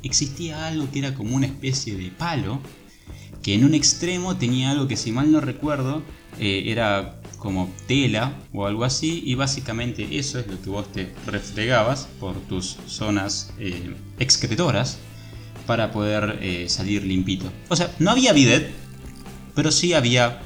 existía 0.04 0.68
algo 0.68 0.90
que 0.92 1.00
era 1.00 1.14
como 1.14 1.36
una 1.36 1.48
especie 1.48 1.96
de 1.96 2.10
palo 2.12 2.62
que 3.42 3.54
en 3.54 3.64
un 3.64 3.74
extremo 3.74 4.38
tenía 4.38 4.72
algo 4.72 4.88
que 4.88 4.98
si 4.98 5.12
mal 5.12 5.32
no 5.32 5.40
recuerdo 5.42 6.02
eh, 6.40 6.64
era 6.68 7.17
como 7.38 7.72
tela 7.88 8.34
o 8.54 8.66
algo 8.66 8.84
así 8.84 9.22
y 9.26 9.36
básicamente 9.36 10.18
eso 10.18 10.40
es 10.40 10.48
lo 10.48 10.60
que 10.62 10.70
vos 10.70 10.92
te 10.92 11.14
refregabas 11.26 12.08
por 12.20 12.36
tus 12.42 12.78
zonas 12.88 13.54
eh, 13.60 13.96
excretoras 14.20 14.98
para 15.66 15.92
poder 15.92 16.40
eh, 16.42 16.68
salir 16.70 17.04
limpito. 17.04 17.52
O 17.70 17.76
sea, 17.76 17.92
no 18.00 18.12
había 18.12 18.34
bidet, 18.34 18.72
pero 19.56 19.72
sí 19.72 19.94
había 19.94 20.40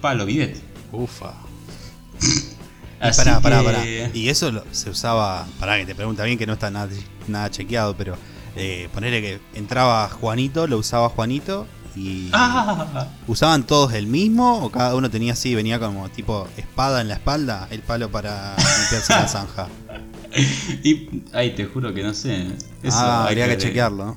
palo 0.00 0.26
bidet. 0.26 0.60
Ufa. 0.92 1.34
Así 3.00 3.16
Pará, 3.24 3.40
pará, 3.40 3.62
pará. 3.62 3.82
Y 4.12 4.28
eso 4.28 4.50
lo- 4.52 4.64
se 4.72 4.90
usaba. 4.90 5.46
Pará, 5.58 5.78
que 5.78 5.86
te 5.86 5.94
pregunta 5.94 6.22
bien 6.24 6.36
que 6.36 6.46
no 6.46 6.52
está 6.54 6.70
nada, 6.70 6.90
nada 7.28 7.50
chequeado, 7.50 7.96
pero 7.96 8.14
eh, 8.56 8.88
ponerle 8.92 9.22
que 9.22 9.40
entraba 9.54 10.06
Juanito, 10.08 10.66
lo 10.66 10.76
usaba 10.76 11.08
Juanito 11.08 11.66
y. 11.96 12.30
¡Ah! 12.32 13.06
¿Usaban 13.26 13.64
todos 13.64 13.92
el 13.94 14.06
mismo 14.06 14.58
o 14.64 14.70
cada 14.70 14.94
uno 14.94 15.10
tenía 15.10 15.32
así, 15.34 15.54
venía 15.54 15.78
como 15.78 16.08
tipo 16.10 16.48
espada 16.56 17.00
en 17.00 17.08
la 17.08 17.14
espalda, 17.14 17.68
el 17.70 17.80
palo 17.80 18.10
para 18.10 18.56
limpiarse 18.56 19.12
la 19.12 19.28
zanja? 19.28 19.68
Y, 20.84 21.22
ay, 21.32 21.56
te 21.56 21.64
juro 21.64 21.92
que 21.92 22.04
no 22.04 22.14
sé. 22.14 22.46
Eso 22.84 22.98
ah, 22.98 23.26
habría 23.26 23.48
que 23.48 23.58
chequearlo. 23.58 24.16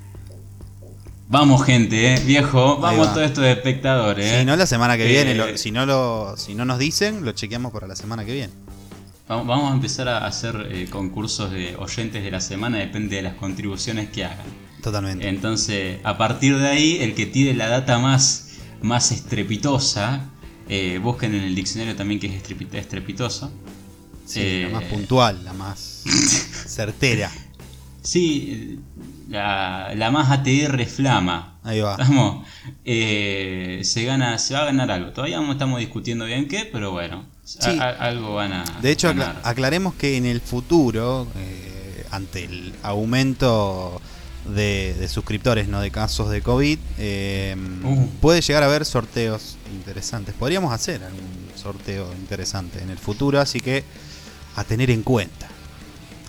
Vamos, 1.28 1.64
gente, 1.66 2.14
¿eh? 2.14 2.20
viejo. 2.24 2.78
Vamos 2.78 3.08
va. 3.08 3.14
todos 3.14 3.26
estos 3.26 3.44
espectadores. 3.46 4.24
¿eh? 4.32 4.40
Si 4.42 4.46
no, 4.46 4.56
la 4.56 4.68
semana 4.68 4.96
que 4.98 5.06
Eh, 5.06 5.08
viene. 5.24 5.34
lo- 5.34 5.58
si, 5.58 5.72
no 5.72 5.88
lo, 5.88 6.36
si 6.38 6.54
no 6.54 6.66
nos 6.66 6.78
dicen, 6.78 7.26
lo 7.26 7.32
chequeamos 7.32 7.72
para 7.72 7.88
la 7.88 7.96
semana 7.96 8.24
que 8.26 8.34
viene. 8.34 8.54
Vamos 9.28 9.48
vamos 9.48 9.72
a 9.72 9.74
empezar 9.74 10.08
a 10.10 10.28
hacer 10.28 10.68
eh, 10.70 10.88
concursos 10.92 11.50
de 11.50 11.76
oyentes 11.78 12.24
de 12.24 12.30
la 12.30 12.42
semana, 12.42 12.78
depende 12.78 13.16
de 13.16 13.22
las 13.24 13.34
contribuciones 13.34 14.10
que 14.10 14.26
hagan. 14.26 14.46
Totalmente. 14.84 15.28
Entonces, 15.30 16.00
a 16.04 16.18
partir 16.18 16.58
de 16.58 16.68
ahí, 16.68 16.98
el 17.02 17.16
que 17.16 17.26
tire 17.26 17.54
la 17.56 17.70
data 17.70 17.98
más, 18.00 18.50
más 18.82 19.12
estrepitosa, 19.12 20.26
eh, 20.70 21.00
busquen 21.02 21.34
en 21.36 21.44
el 21.44 21.56
diccionario 21.56 21.96
también 21.96 22.20
que 22.20 22.28
es 22.28 22.44
estrepi- 22.44 22.74
estrepitoso. 22.76 23.52
Sí, 24.26 24.40
eh, 24.42 24.68
la 24.72 24.80
más 24.80 24.84
puntual, 24.90 25.44
la 25.46 25.54
más 25.54 26.04
certera. 26.68 27.32
Sí, 28.02 28.80
la, 29.30 29.94
la 29.96 30.12
más 30.12 30.30
ATR 30.32 30.86
flama. 30.86 31.60
Ahí 31.64 31.80
va. 31.80 31.94
Estamos, 31.94 32.46
eh, 32.84 33.80
se 33.84 34.04
gana, 34.04 34.38
se 34.38 34.54
va 34.54 34.64
a 34.64 34.66
ganar 34.66 34.92
algo. 34.92 35.12
Todavía 35.12 35.40
no 35.40 35.52
estamos 35.54 35.80
discutiendo 35.80 36.26
bien 36.26 36.50
qué, 36.50 36.68
pero 36.70 36.92
bueno, 36.92 37.26
a- 37.26 37.48
Sí. 37.48 37.78
a- 37.80 37.90
algo 37.92 38.36
van 38.36 38.52
a 38.52 38.64
De 38.82 38.92
hecho, 38.92 39.08
ganar. 39.08 39.40
aclaremos 39.46 39.94
que 39.96 40.18
en 40.18 40.26
el 40.26 40.42
futuro, 40.42 41.28
eh, 41.38 42.06
ante 42.12 42.44
el 42.44 42.74
aumento 42.84 44.02
de, 44.46 44.96
de 45.00 45.08
suscriptores, 45.08 45.68
no 45.68 45.82
de 45.82 45.92
casos 45.92 46.30
de 46.30 46.42
COVID, 46.42 46.80
eh, 46.98 47.56
Uh. 47.84 48.08
puede 48.22 48.42
llegar 48.42 48.64
a 48.64 48.68
haber 48.68 48.86
sorteos 48.86 49.58
interesantes. 49.74 50.36
Podríamos 50.36 50.74
hacer 50.74 51.04
algún 51.04 51.50
sorteo 51.56 52.12
interesante 52.14 52.82
en 52.82 52.90
el 52.90 52.98
futuro, 52.98 53.40
así 53.40 53.60
que 53.60 53.84
a 54.56 54.64
tener 54.64 54.90
en 54.92 55.04
cuenta. 55.04 55.48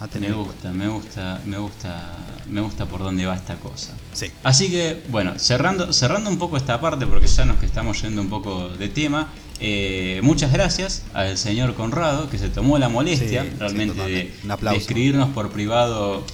A 0.00 0.09
tener 0.09 0.30
me 0.30 0.37
en 0.37 0.42
gusta, 0.42 0.73
me 0.73 0.88
gusta, 0.88 1.40
me 1.47 1.59
gusta, 1.59 2.16
me 2.49 2.61
gusta 2.61 2.87
por 2.87 3.00
dónde 3.00 3.26
va 3.26 3.37
esta 3.37 3.56
cosa. 3.56 3.92
Sí. 4.12 4.30
Así 4.42 4.68
que, 4.71 5.02
bueno, 5.09 5.38
cerrando, 5.38 5.92
cerrando 5.92 6.30
un 6.30 6.38
poco 6.38 6.56
esta 6.56 6.80
parte, 6.80 7.06
porque 7.06 7.26
ya 7.26 7.44
nos 7.44 7.59
que 7.59 7.66
estamos 7.66 8.02
yendo 8.02 8.21
un 8.21 8.28
poco 8.28 8.68
de 8.71 8.88
tema, 8.88 9.28
eh, 9.61 10.21
muchas 10.23 10.52
gracias 10.52 11.04
al 11.14 11.38
señor 11.38 11.75
Conrado, 11.75 12.28
que 12.28 12.38
se 12.38 12.49
tomó 12.49 12.76
la 12.78 12.88
molestia 12.88 13.44
Sí, 13.44 13.50
sí, 13.50 13.56
realmente 13.59 14.02
de, 14.02 14.33
escribirnos 14.76 15.30
por 15.30 15.50
privado. 15.50 16.25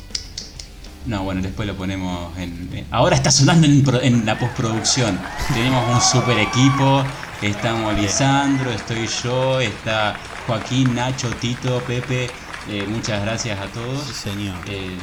No, 1.06 1.22
bueno, 1.24 1.40
después 1.42 1.66
lo 1.66 1.74
ponemos 1.76 2.36
en... 2.38 2.68
en- 2.72 2.86
ahora 2.90 3.16
está 3.16 3.30
sonando 3.30 3.66
en, 3.66 3.82
pro- 3.82 4.02
en 4.02 4.24
la 4.26 4.38
postproducción. 4.38 5.18
Tenemos 5.54 5.94
un 5.94 6.00
super 6.00 6.38
equipo, 6.38 7.02
estamos 7.42 7.94
Lisandro, 7.98 8.70
estoy 8.70 9.08
yo, 9.22 9.60
está 9.60 10.16
Joaquín, 10.46 10.94
Nacho, 10.94 11.28
Tito, 11.40 11.80
Pepe. 11.86 12.30
eh, 12.68 12.86
muchas 12.88 13.22
gracias 13.22 13.58
a 13.58 13.66
todos. 13.68 14.02
Sí, 14.04 14.12
señor. 14.30 14.56
Eh, 14.66 14.96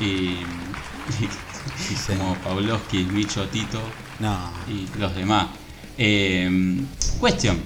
y, 0.00 0.38
Sí, 1.78 1.94
señor. 1.96 2.22
como 2.22 2.34
Pavlovsky, 2.36 3.04
Micho, 3.04 3.46
Tito 3.48 3.80
No. 4.20 4.50
y 4.68 4.88
los 4.98 5.14
demás. 5.14 5.46
Eh, 5.98 6.80
cuestión. 7.20 7.60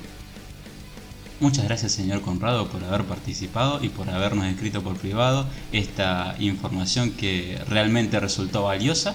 Muchas 1.38 1.64
gracias 1.66 1.92
señor 1.92 2.22
Conrado 2.22 2.66
por 2.68 2.82
haber 2.82 3.04
participado 3.04 3.84
y 3.84 3.90
por 3.90 4.08
habernos 4.08 4.46
escrito 4.46 4.82
por 4.82 4.96
privado 4.96 5.46
esta 5.70 6.34
información 6.38 7.10
que 7.10 7.58
realmente 7.68 8.18
resultó 8.20 8.62
valiosa 8.62 9.14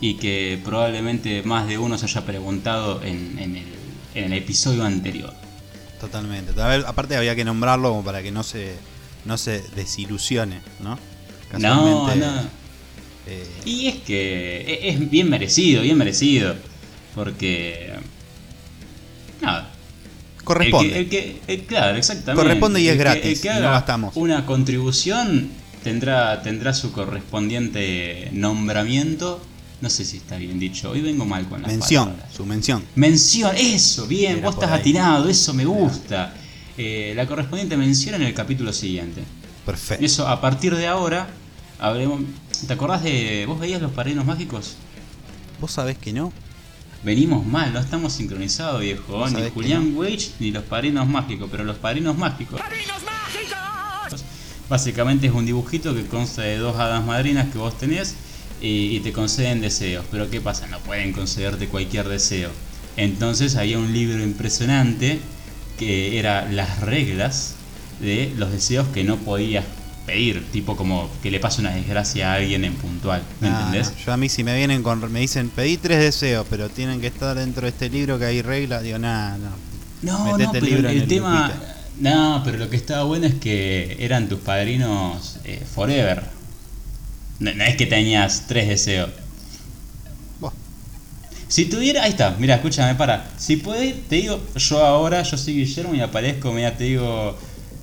y 0.00 0.14
que 0.14 0.58
probablemente 0.64 1.42
más 1.42 1.66
de 1.68 1.76
uno 1.76 1.98
se 1.98 2.06
haya 2.06 2.24
preguntado 2.24 3.02
en, 3.02 3.38
en 3.38 3.56
el, 3.56 3.66
en 4.14 4.24
el 4.24 4.32
episodio 4.32 4.84
anterior. 4.84 5.34
Totalmente. 6.00 6.58
A 6.60 6.68
ver, 6.68 6.84
aparte 6.86 7.16
había 7.16 7.36
que 7.36 7.44
nombrarlo 7.44 7.90
como 7.90 8.04
para 8.04 8.22
que 8.22 8.30
no 8.30 8.44
se, 8.44 8.74
no 9.26 9.36
se 9.36 9.60
desilusione, 9.74 10.60
¿no? 10.80 10.90
No, 10.90 10.98
Casualmente, 11.50 12.16
no. 12.26 12.42
eh, 13.26 13.46
Y 13.66 13.88
es 13.88 13.96
que 13.96 14.88
es 14.88 15.10
bien 15.10 15.28
merecido, 15.28 15.82
bien 15.82 15.98
merecido. 15.98 16.54
Porque... 17.14 17.92
Corresponde. 20.48 20.98
El 20.98 21.08
que, 21.08 21.20
el 21.30 21.34
que- 21.46 21.52
el- 21.54 21.62
claro, 21.64 21.96
exactamente. 21.96 22.42
Corresponde 22.42 22.80
y 22.80 22.88
es 22.88 22.92
que- 22.92 22.98
gratis, 22.98 23.24
el 23.24 23.40
que 23.40 23.48
y 23.48 23.50
no 23.50 23.56
haga 23.58 23.70
gastamos. 23.72 24.16
Una 24.16 24.44
contribución 24.46 25.48
tendrá, 25.84 26.42
tendrá 26.42 26.72
su 26.74 26.92
correspondiente 26.92 28.28
nombramiento. 28.32 29.40
No 29.80 29.88
sé 29.90 30.04
si 30.04 30.16
está 30.16 30.36
bien 30.36 30.58
dicho. 30.58 30.90
Hoy 30.90 31.00
vengo 31.00 31.24
mal 31.24 31.48
con 31.48 31.62
las 31.62 31.70
mención, 31.70 32.06
palabras. 32.08 32.34
su 32.34 32.44
mención. 32.44 32.82
Mención, 32.96 33.54
eso, 33.56 34.06
bien, 34.08 34.42
vos 34.42 34.54
estás 34.54 34.72
ahí. 34.72 34.80
atinado, 34.80 35.28
eso 35.28 35.54
me 35.54 35.64
gusta. 35.64 36.34
Eh, 36.76 37.12
la 37.14 37.26
correspondiente 37.26 37.76
mención 37.76 38.16
en 38.16 38.22
el 38.22 38.34
capítulo 38.34 38.72
siguiente. 38.72 39.22
Perfecto. 39.64 40.04
Eso, 40.04 40.26
a 40.26 40.40
partir 40.40 40.74
de 40.74 40.86
ahora, 40.88 41.28
hablemos. 41.78 42.22
¿Te 42.66 42.72
acordás 42.72 43.04
de. 43.04 43.44
¿Vos 43.46 43.60
veías 43.60 43.80
los 43.80 43.92
padrinos 43.92 44.24
mágicos? 44.24 44.74
¿Vos 45.60 45.70
sabés 45.70 45.96
que 45.98 46.12
no? 46.12 46.32
Venimos 47.02 47.46
mal, 47.46 47.72
no 47.72 47.78
estamos 47.78 48.12
sincronizados, 48.12 48.80
viejo. 48.80 49.28
Ni 49.28 49.50
Julián 49.50 49.96
Wage 49.96 50.30
ni 50.40 50.50
los 50.50 50.64
padrinos 50.64 51.06
mágicos, 51.06 51.48
pero 51.50 51.64
los 51.64 51.76
padrinos 51.76 52.18
mágicos. 52.18 52.60
Básicamente 54.68 55.28
es 55.28 55.32
un 55.32 55.46
dibujito 55.46 55.94
que 55.94 56.04
consta 56.06 56.42
de 56.42 56.58
dos 56.58 56.76
hadas 56.76 57.04
madrinas 57.04 57.48
que 57.50 57.58
vos 57.58 57.78
tenés 57.78 58.16
y, 58.60 58.96
y 58.96 59.00
te 59.00 59.12
conceden 59.12 59.60
deseos. 59.60 60.04
Pero 60.10 60.28
¿qué 60.28 60.40
pasa? 60.40 60.66
No 60.66 60.78
pueden 60.80 61.12
concederte 61.12 61.68
cualquier 61.68 62.08
deseo. 62.08 62.50
Entonces 62.96 63.56
había 63.56 63.78
un 63.78 63.92
libro 63.92 64.22
impresionante 64.22 65.20
que 65.78 66.18
era 66.18 66.50
las 66.50 66.80
reglas 66.80 67.54
de 68.00 68.32
los 68.36 68.50
deseos 68.50 68.88
que 68.88 69.04
no 69.04 69.16
podías 69.16 69.64
pedir. 70.08 70.50
Tipo 70.50 70.76
como 70.76 71.08
que 71.22 71.30
le 71.30 71.38
pase 71.38 71.60
una 71.60 71.70
desgracia 71.70 72.32
a 72.32 72.34
alguien 72.36 72.64
en 72.64 72.74
puntual. 72.74 73.22
¿Me 73.40 73.48
entendés? 73.48 73.92
no. 73.92 74.04
Yo 74.04 74.12
a 74.12 74.16
mí 74.16 74.28
si 74.28 74.42
me 74.42 74.56
vienen 74.56 74.82
con 74.82 75.12
me 75.12 75.20
dicen 75.20 75.50
pedí 75.50 75.76
tres 75.76 76.00
deseos, 76.00 76.46
pero 76.50 76.68
tienen 76.68 77.00
que 77.00 77.06
estar 77.06 77.36
dentro 77.36 77.62
de 77.62 77.68
este 77.68 77.88
libro 77.88 78.18
que 78.18 78.24
hay 78.24 78.42
reglas, 78.42 78.82
digo, 78.82 78.98
nada, 78.98 79.38
no. 79.38 79.68
No, 80.00 80.38
no, 80.38 80.52
pero 80.52 80.88
el, 80.88 81.06
tema. 81.08 81.52
No, 81.98 82.42
pero 82.44 82.56
lo 82.58 82.70
que 82.70 82.76
estaba 82.76 83.02
bueno 83.02 83.26
es 83.26 83.34
que 83.34 83.96
eran 83.98 84.28
tus 84.28 84.38
padrinos 84.38 85.38
eh, 85.44 85.62
forever. 85.74 86.22
No, 87.40 87.52
no 87.52 87.64
es 87.64 87.76
que 87.76 87.86
tenías 87.86 88.44
tres 88.46 88.68
deseos. 88.68 89.10
Buah. 90.40 90.52
Si 91.48 91.64
tuviera. 91.64 92.04
Ahí 92.04 92.10
está, 92.10 92.36
mira, 92.38 92.54
escúchame, 92.54 92.94
para. 92.94 93.28
Si 93.38 93.56
podés, 93.56 94.08
te 94.08 94.16
digo, 94.16 94.40
yo 94.54 94.84
ahora, 94.84 95.22
yo 95.24 95.36
soy 95.36 95.54
Guillermo 95.54 95.94
y 95.94 96.00
aparezco, 96.00 96.52
mira, 96.52 96.76
te 96.76 96.84
digo. 96.84 97.36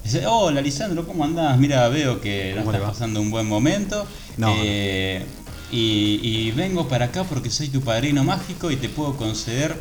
Dice, 0.05 0.25
Hola, 0.25 0.61
Lisandro, 0.61 1.05
¿cómo 1.05 1.23
andás? 1.25 1.57
Mira, 1.57 1.87
veo 1.89 2.21
que 2.21 2.53
no 2.55 2.61
¿Cómo 2.61 2.71
le 2.71 2.77
estás 2.77 2.93
pasando 2.93 3.19
un 3.21 3.29
buen 3.31 3.47
momento. 3.47 4.07
No, 4.37 4.53
Eh, 4.57 5.25
Y, 5.71 6.19
y 6.21 6.51
vengo 6.51 6.87
para 6.87 7.05
acá 7.05 7.23
porque 7.23 7.49
soy 7.49 7.67
tu 7.69 7.81
padrino 7.81 8.23
mágico 8.23 8.69
y 8.71 8.75
te 8.77 8.87
puedo 8.87 9.17
conceder. 9.17 9.75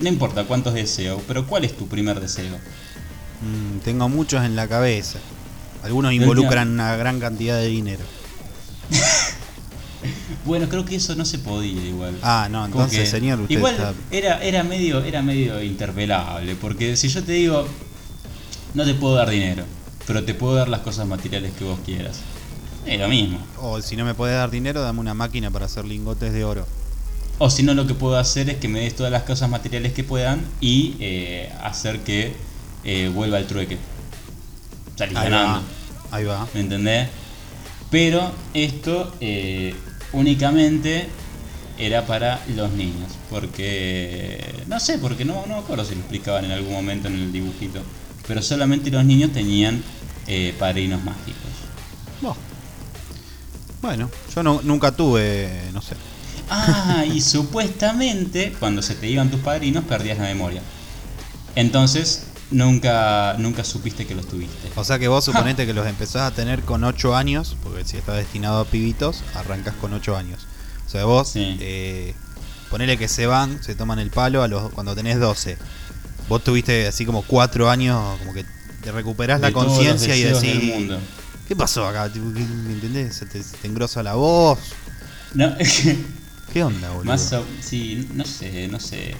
No 0.00 0.08
importa 0.08 0.44
cuántos 0.44 0.74
deseos, 0.74 1.22
pero 1.28 1.46
¿cuál 1.46 1.64
es 1.64 1.76
tu 1.76 1.86
primer 1.86 2.18
deseo? 2.20 2.56
Mm, 3.40 3.78
tengo 3.84 4.08
muchos 4.08 4.44
en 4.44 4.56
la 4.56 4.66
cabeza. 4.66 5.18
Algunos 5.84 6.12
involucran 6.12 6.68
una 6.70 6.96
gran 6.96 7.20
cantidad 7.20 7.56
de 7.58 7.68
dinero. 7.68 8.02
Bueno, 10.46 10.68
creo 10.70 10.84
que 10.86 10.96
eso 10.96 11.14
no 11.14 11.24
se 11.26 11.38
podía 11.38 11.82
igual. 11.86 12.16
Ah, 12.22 12.48
no, 12.50 12.64
entonces, 12.64 13.00
que- 13.00 13.06
señor, 13.06 13.40
usted 13.40 13.56
igual 13.56 13.74
está- 13.74 13.92
era, 14.10 14.42
era 14.42 14.64
medio, 14.64 15.04
era 15.04 15.20
medio 15.22 15.62
interpelable, 15.62 16.56
porque 16.56 16.96
si 16.96 17.08
yo 17.08 17.22
te 17.22 17.32
digo, 17.32 17.68
no 18.74 18.84
te 18.84 18.94
puedo 18.94 19.14
dar 19.14 19.30
dinero, 19.30 19.64
pero 20.06 20.24
te 20.24 20.34
puedo 20.34 20.54
dar 20.54 20.68
las 20.68 20.80
cosas 20.80 21.06
materiales 21.06 21.52
que 21.58 21.64
vos 21.64 21.78
quieras. 21.84 22.20
Es 22.86 22.98
lo 22.98 23.08
mismo. 23.08 23.38
O 23.58 23.80
si 23.82 23.96
no 23.96 24.04
me 24.04 24.14
puede 24.14 24.34
dar 24.34 24.50
dinero, 24.50 24.80
dame 24.80 25.00
una 25.00 25.14
máquina 25.14 25.50
para 25.50 25.66
hacer 25.66 25.84
lingotes 25.84 26.32
de 26.32 26.44
oro. 26.44 26.66
O 27.38 27.48
si 27.50 27.62
no, 27.62 27.74
lo 27.74 27.86
que 27.86 27.94
puedo 27.94 28.18
hacer 28.18 28.50
es 28.50 28.56
que 28.56 28.68
me 28.68 28.80
des 28.80 28.94
todas 28.94 29.10
las 29.12 29.22
cosas 29.22 29.48
materiales 29.48 29.92
que 29.92 30.04
puedan 30.04 30.44
y 30.60 30.96
eh, 31.00 31.52
hacer 31.62 32.00
que 32.00 32.34
eh, 32.84 33.10
vuelva 33.14 33.38
el 33.38 33.46
trueque. 33.46 33.78
Salís 34.96 35.16
Ahí 35.16 35.30
va. 35.30 35.62
Ahí 36.10 36.24
va. 36.24 36.46
¿Me 36.54 36.60
entendés? 36.60 37.08
Pero 37.90 38.30
esto 38.52 39.14
eh, 39.20 39.74
únicamente 40.12 41.08
era 41.78 42.04
para 42.04 42.40
los 42.54 42.70
niños. 42.72 43.10
Porque. 43.30 44.64
No 44.66 44.78
sé, 44.78 44.98
porque 44.98 45.24
no, 45.24 45.46
no 45.46 45.54
me 45.56 45.60
acuerdo 45.60 45.84
si 45.84 45.94
lo 45.94 46.00
explicaban 46.00 46.44
en 46.44 46.52
algún 46.52 46.72
momento 46.72 47.08
en 47.08 47.14
el 47.14 47.32
dibujito. 47.32 47.80
Pero 48.30 48.42
solamente 48.42 48.92
los 48.92 49.04
niños 49.04 49.32
tenían 49.32 49.82
eh, 50.28 50.54
padrinos 50.56 51.02
mágicos. 51.02 51.34
Bueno, 53.82 54.08
yo 54.32 54.42
no- 54.44 54.60
nunca 54.62 54.92
tuve, 54.92 55.50
no 55.72 55.82
sé. 55.82 55.96
Ah, 56.48 57.04
y 57.12 57.20
supuestamente 57.22 58.52
cuando 58.60 58.82
se 58.82 58.94
te 58.94 59.08
iban 59.08 59.30
tus 59.32 59.40
padrinos 59.40 59.84
perdías 59.84 60.18
la 60.18 60.24
memoria. 60.26 60.62
Entonces 61.56 62.24
nunca, 62.52 63.34
nunca 63.38 63.64
supiste 63.64 64.06
que 64.06 64.14
los 64.14 64.28
tuviste. 64.28 64.70
O 64.76 64.84
sea 64.84 65.00
que 65.00 65.08
vos 65.08 65.24
suponete 65.32 65.66
que 65.66 65.74
los 65.74 65.88
empezás 65.88 66.30
a 66.30 66.34
tener 66.34 66.60
con 66.62 66.84
8 66.84 67.16
años, 67.16 67.56
porque 67.64 67.84
si 67.84 67.96
está 67.96 68.12
destinado 68.14 68.60
a 68.60 68.64
pibitos, 68.64 69.24
arrancas 69.34 69.74
con 69.80 69.92
8 69.92 70.16
años. 70.16 70.46
O 70.86 70.88
sea, 70.90 71.04
vos, 71.06 71.30
Sí. 71.30 71.56
eh, 71.60 72.14
ponele 72.70 72.96
que 72.96 73.08
se 73.08 73.26
van, 73.26 73.60
se 73.60 73.74
toman 73.74 73.98
el 73.98 74.10
palo 74.10 74.42
a 74.44 74.46
los, 74.48 74.70
cuando 74.72 74.94
tenés 74.94 75.18
12. 75.18 75.56
Vos 76.30 76.42
tuviste 76.44 76.86
así 76.86 77.04
como 77.04 77.22
4 77.22 77.68
años, 77.68 78.16
como 78.20 78.32
que 78.32 78.44
te 78.82 78.92
recuperás 78.92 79.40
la 79.40 79.48
De 79.48 79.52
conciencia 79.52 80.16
y 80.16 80.22
decís. 80.22 80.62
¿qué 81.48 81.56
pasó 81.56 81.86
acá? 81.88 82.08
Tipo, 82.10 82.32
¿qué- 82.32 82.40
¿Me 82.44 82.72
entendés? 82.74 83.16
Se 83.16 83.26
te, 83.26 83.42
se 83.42 83.56
te 83.56 83.66
engrosa 83.66 84.00
la 84.04 84.14
voz. 84.14 84.58
No, 85.34 85.52
¿Qué 86.52 86.62
onda, 86.62 86.88
boludo? 86.90 87.04
Más 87.04 87.32
o- 87.32 87.44
sí, 87.60 88.08
no 88.14 88.24
sé, 88.24 88.68
no 88.68 88.78
sé. 88.78 89.16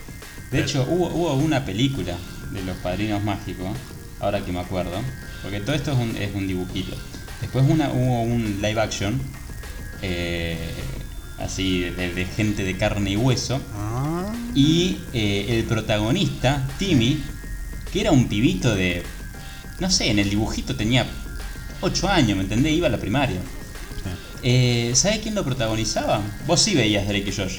De 0.52 0.60
hecho, 0.60 0.86
hubo, 0.88 1.08
hubo 1.08 1.34
una 1.34 1.64
película 1.64 2.16
de 2.52 2.62
los 2.62 2.76
padrinos 2.76 3.22
mágicos, 3.24 3.76
ahora 4.20 4.44
que 4.44 4.52
me 4.52 4.60
acuerdo, 4.60 4.92
porque 5.42 5.60
todo 5.60 5.74
esto 5.74 5.90
es 5.90 5.98
un, 5.98 6.16
es 6.16 6.32
un 6.32 6.46
dibujito. 6.46 6.96
Después 7.40 7.64
una, 7.68 7.90
hubo 7.90 8.22
un 8.22 8.60
live 8.62 8.80
action, 8.80 9.20
eh, 10.02 10.58
así, 11.38 11.80
de, 11.82 12.14
de 12.14 12.24
gente 12.26 12.62
de 12.64 12.76
carne 12.76 13.10
y 13.10 13.16
hueso, 13.16 13.60
Ah, 13.74 14.09
y 14.54 14.98
eh, 15.12 15.46
el 15.58 15.64
protagonista, 15.64 16.66
Timmy, 16.78 17.22
que 17.92 18.00
era 18.00 18.12
un 18.12 18.28
pibito 18.28 18.74
de, 18.74 19.02
no 19.78 19.90
sé, 19.90 20.10
en 20.10 20.18
el 20.18 20.30
dibujito 20.30 20.74
tenía 20.76 21.06
8 21.80 22.08
años, 22.08 22.36
¿me 22.36 22.44
entendés? 22.44 22.72
Iba 22.72 22.88
a 22.88 22.90
la 22.90 22.98
primaria. 22.98 23.40
sí. 23.40 24.10
Eh, 24.42 24.92
¿Sabes 24.94 25.18
quién 25.18 25.34
lo 25.34 25.44
protagonizaba? 25.44 26.20
Vos 26.46 26.60
sí 26.62 26.74
veías 26.74 27.06
Drake 27.06 27.28
y 27.28 27.32
Josh. 27.32 27.58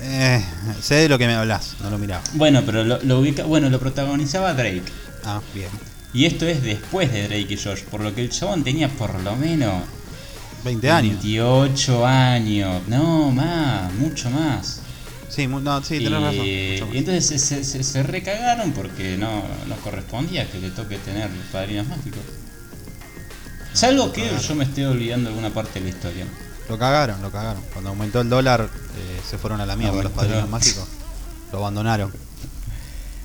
Eh, 0.00 0.44
sé 0.82 0.96
de 0.96 1.08
lo 1.08 1.16
que 1.16 1.26
me 1.26 1.34
hablas, 1.34 1.76
no 1.80 1.88
lo 1.90 1.98
miraba. 1.98 2.22
Bueno, 2.34 2.62
pero 2.66 2.84
lo, 2.84 3.00
lo 3.02 3.20
ubica, 3.20 3.44
bueno, 3.44 3.70
lo 3.70 3.78
protagonizaba 3.78 4.52
Drake. 4.54 4.82
Ah, 5.24 5.40
bien. 5.54 5.68
Y 6.12 6.26
esto 6.26 6.46
es 6.46 6.62
después 6.62 7.10
de 7.12 7.22
Drake 7.28 7.54
y 7.54 7.56
Josh, 7.56 7.82
por 7.84 8.00
lo 8.00 8.14
que 8.14 8.20
el 8.20 8.28
chabón 8.30 8.64
tenía 8.64 8.88
por 8.88 9.18
lo 9.22 9.34
menos 9.36 9.82
20 10.64 10.90
años. 10.90 11.22
28 11.22 12.06
años. 12.06 12.82
No, 12.88 13.30
más, 13.30 13.92
mucho 13.94 14.28
más. 14.30 14.81
Sí, 15.34 15.46
no, 15.46 15.82
sí, 15.82 15.96
y, 15.96 16.04
tenés 16.04 16.20
razón. 16.20 16.36
mucho 16.36 16.86
más. 16.86 16.94
y 16.94 16.98
entonces 16.98 17.26
se, 17.26 17.38
se- 17.38 17.64
se- 17.64 17.82
se 17.84 18.02
recagaron 18.02 18.72
porque 18.72 19.16
no, 19.16 19.42
no 19.66 19.76
correspondía 19.76 20.50
que 20.50 20.58
le 20.58 20.70
toque 20.70 20.98
tener 20.98 21.30
padrinos 21.50 21.86
mágicos. 21.88 22.20
Salvo 23.72 24.12
que 24.12 24.28
yo 24.46 24.54
me 24.54 24.64
esté 24.64 24.86
olvidando 24.86 25.30
alguna 25.30 25.48
parte 25.50 25.80
de 25.80 25.86
la 25.90 25.96
historia. 25.96 26.26
Lo 26.68 26.78
cagaron, 26.78 27.22
lo 27.22 27.30
cagaron. 27.32 27.62
Cuando 27.72 27.90
aumentó 27.90 28.20
el 28.20 28.28
dólar, 28.28 28.68
eh, 28.70 29.20
se 29.28 29.38
fueron 29.38 29.60
a 29.62 29.66
la 29.66 29.74
mierda 29.76 30.02
los 30.02 30.12
padrinos 30.12 30.48
mágicos. 30.48 30.84
Lo 31.52 31.58
abandonaron. 31.58 32.12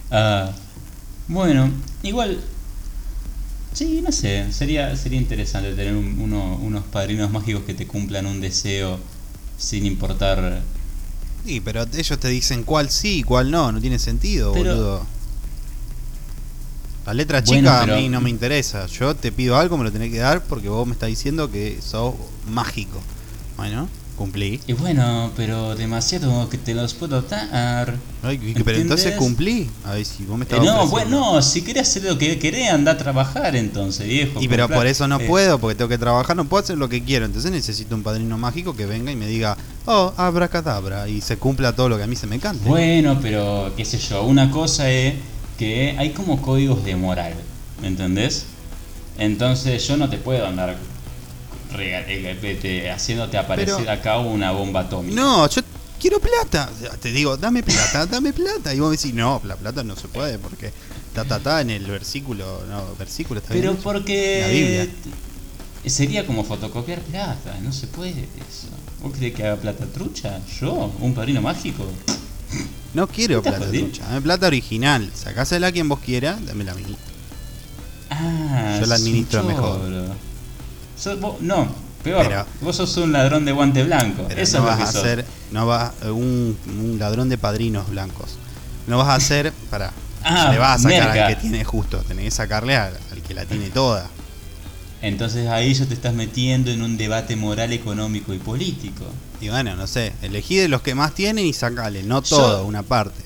Ah, 0.10 0.52
bueno, 1.28 1.70
igual. 2.02 2.40
Sí, 3.74 4.02
no 4.02 4.14
sé. 4.14 4.54
Sería, 4.54 4.96
sería 4.96 5.20
interesante 5.20 5.74
tener 5.74 5.94
un- 5.94 6.18
uno- 6.22 6.56
unos 6.62 6.86
padrinos 6.86 7.30
mágicos 7.30 7.64
que 7.66 7.74
te 7.74 7.86
cumplan 7.88 8.26
un 8.26 8.40
deseo 8.40 9.00
sin 9.58 9.86
importar. 9.86 10.62
Sí, 11.48 11.62
pero 11.62 11.84
ellos 11.96 12.20
te 12.20 12.28
dicen 12.28 12.64
cuál 12.64 12.90
sí 12.90 13.20
y 13.20 13.24
cuál 13.24 13.50
no. 13.50 13.72
No 13.72 13.80
tiene 13.80 14.00
sentido, 14.00 14.52
Pero- 14.52 14.72
boludo. 14.76 15.06
La 17.06 17.14
letra 17.14 17.40
Bueno, 17.40 17.70
chica 17.70 17.80
pero- 17.86 17.94
a 17.94 17.98
mí 18.00 18.10
no 18.10 18.20
me 18.20 18.30
interesa. 18.30 18.86
Yo 18.88 19.16
te 19.16 19.32
pido 19.32 19.56
algo, 19.56 19.78
me 19.78 19.86
lo 19.86 19.92
tenés 19.94 20.12
que 20.12 20.18
dar 20.18 20.44
porque 20.44 20.68
vos 20.68 20.86
me 20.86 20.92
estás 20.92 21.08
diciendo 21.08 21.50
que 21.50 21.80
sos 21.82 22.16
mágico. 22.50 23.00
Bueno, 23.56 23.88
cumplí. 24.18 24.60
Y 24.68 24.74
bueno, 24.74 25.32
pero 25.38 25.76
demasiado 25.76 26.50
que 26.50 26.58
te 26.58 26.74
los 26.74 26.94
puedo 26.94 27.22
dar. 27.22 27.96
Ay, 28.24 28.56
pero 28.66 28.78
entonces 28.80 29.16
cumplí. 29.16 29.70
A 29.86 29.94
ver 29.94 30.06
si 30.06 30.26
vos 30.26 30.38
me 30.38 30.44
Eh, 30.44 30.48
estás 30.52 30.66
no, 30.66 30.88
bueno, 30.88 31.36
no, 31.36 31.42
si 31.42 31.62
querés 31.62 31.88
hacer 31.88 32.04
lo 32.04 32.18
que 32.18 32.38
querés, 32.40 32.70
anda 32.72 32.94
a 32.94 32.98
trabajar 32.98 33.56
entonces, 33.56 34.08
viejo. 34.08 34.42
Y 34.42 34.48
pero 34.48 34.68
por 34.68 34.86
eso 34.88 35.08
no 35.08 35.20
eh, 35.20 35.26
puedo, 35.28 35.60
porque 35.60 35.76
tengo 35.76 35.88
que 35.88 35.98
trabajar, 35.98 36.36
no 36.36 36.46
puedo 36.46 36.64
hacer 36.64 36.78
lo 36.78 36.90
que 36.90 37.04
quiero. 37.04 37.26
Entonces 37.26 37.52
necesito 37.52 37.96
un 37.96 38.04
padrino 38.04 38.38
mágico 38.38 38.76
que 38.76 38.86
venga 38.86 39.12
y 39.12 39.16
me 39.16 39.28
diga, 39.28 39.56
oh, 39.86 40.14
abracadabra, 40.18 41.08
y 41.08 41.22
se 41.22 41.38
cumpla 41.38 41.74
todo 41.74 41.88
lo 41.88 41.98
que 41.98 42.04
a 42.04 42.08
mí 42.08 42.16
se 42.16 42.28
me 42.28 42.40
cante. 42.40 42.68
Bueno, 42.68 43.20
pero 43.22 43.72
qué 43.78 43.86
sé 43.86 44.00
yo, 44.00 44.24
una 44.24 44.52
cosa 44.52 44.90
es 44.90 45.14
que 45.58 45.96
hay 45.98 46.12
como 46.12 46.42
códigos 46.42 46.84
de 46.84 46.96
moral, 46.96 47.34
¿me 47.82 47.88
entendés? 47.88 48.46
Entonces 49.18 49.88
yo 49.88 49.98
no 49.98 50.10
te 50.10 50.18
puedo 50.18 50.46
andar 50.46 50.70
eh, 50.70 50.76
haciéndote 52.94 53.38
aparecer 53.38 53.76
Pero- 53.78 53.92
acá 53.92 54.18
una 54.20 54.52
bomba 54.52 54.82
atómica. 54.82 55.16
No, 55.20 55.48
yo 55.50 55.62
quiero 56.00 56.20
plata. 56.20 56.70
Te 57.02 57.12
digo, 57.12 57.38
dame 57.38 57.64
plata, 57.64 58.06
dame 58.12 58.34
plata. 58.34 58.74
Y 58.74 58.80
vos 58.80 58.90
me 58.92 58.98
decís, 58.98 59.14
no, 59.14 59.42
la 59.46 59.56
plata 59.56 59.84
no 59.84 59.96
se 59.96 60.08
puede 60.08 60.38
porque 60.40 60.72
ta 61.14 61.26
ta 61.26 61.40
ta 61.40 61.62
en 61.62 61.70
el 61.72 61.86
versículo, 61.86 62.64
no, 62.70 62.96
versículo 62.98 63.40
está 63.40 63.54
pero 63.54 63.72
bien 63.72 63.84
porque 63.84 64.42
La 64.42 64.48
Biblia. 64.50 64.88
sería 65.86 66.26
como 66.28 66.44
fotocopiar 66.44 67.00
plata, 67.02 67.58
no 67.64 67.72
se 67.72 67.88
puede 67.88 68.12
eso. 68.22 68.68
¿Vos 69.02 69.14
crees 69.18 69.34
que 69.36 69.44
haga 69.46 69.56
plata 69.58 69.86
trucha? 69.88 70.40
¿Yo? 70.60 70.92
¿Un 71.00 71.14
padrino 71.14 71.42
mágico? 71.42 71.86
No 72.94 73.08
quiero 73.08 73.38
¿Estás 73.40 73.56
plata 73.56 73.72
trucha, 73.72 74.04
dame 74.08 74.22
plata 74.22 74.48
original. 74.48 75.12
Sacásela 75.14 75.68
a 75.68 75.72
quien 75.72 75.88
vos 75.90 76.00
quiera, 76.00 76.38
dámela 76.46 76.72
a 76.72 76.76
mí. 76.76 76.84
Ah, 78.10 78.78
Yo 78.80 78.86
la 78.88 78.96
administro 78.96 79.44
mejor. 79.44 79.80
Sos 80.98 81.20
vos- 81.20 81.40
no, 81.42 81.68
peor. 82.04 82.26
Pero- 82.28 82.46
vos 82.62 82.76
sos 82.76 82.98
un 82.98 83.12
ladrón 83.12 83.46
de 83.46 83.52
guante 83.52 83.84
blanco. 83.84 84.28
Eso 84.36 84.60
no 84.60 84.64
es 84.64 84.70
vas 84.70 84.78
lo 84.80 84.84
a 84.84 84.88
que 84.88 84.92
sos. 84.94 84.96
hacer, 85.04 85.26
no 85.52 85.66
vas 85.68 85.92
un, 86.04 86.58
un 86.68 86.98
ladrón 87.00 87.30
de 87.30 87.38
padrinos 87.38 87.90
blancos. 87.90 88.38
No 88.88 88.98
vas 88.98 89.08
a 89.10 89.16
hacer, 89.16 89.52
para, 89.70 89.92
Ah, 90.24 90.50
le 90.52 90.58
vas 90.58 90.80
a 90.80 90.84
sacar 90.90 91.08
merca. 91.10 91.28
al 91.28 91.36
que 91.36 91.42
tiene 91.42 91.64
justo, 91.64 91.98
tenés 92.08 92.26
que 92.26 92.32
sacarle 92.32 92.76
al, 92.76 92.94
al 93.12 93.22
que 93.22 93.34
la 93.34 93.46
tiene 93.46 93.70
toda. 93.70 94.08
Entonces 95.02 95.48
ahí 95.48 95.74
ya 95.74 95.86
te 95.86 95.94
estás 95.94 96.14
metiendo 96.14 96.72
en 96.72 96.82
un 96.82 96.98
debate 96.98 97.36
moral, 97.36 97.72
económico 97.72 98.34
y 98.34 98.40
político. 98.40 99.06
Y 99.40 99.50
bueno, 99.50 99.76
no 99.76 99.86
sé, 99.86 100.14
elegí 100.24 100.56
de 100.58 100.68
los 100.68 100.82
que 100.82 100.96
más 100.96 101.14
tienen 101.14 101.46
y 101.46 101.54
sacale, 101.54 102.02
no 102.04 102.24
Yo- 102.24 102.38
todo, 102.38 102.66
una 102.66 102.82
parte. 102.82 103.24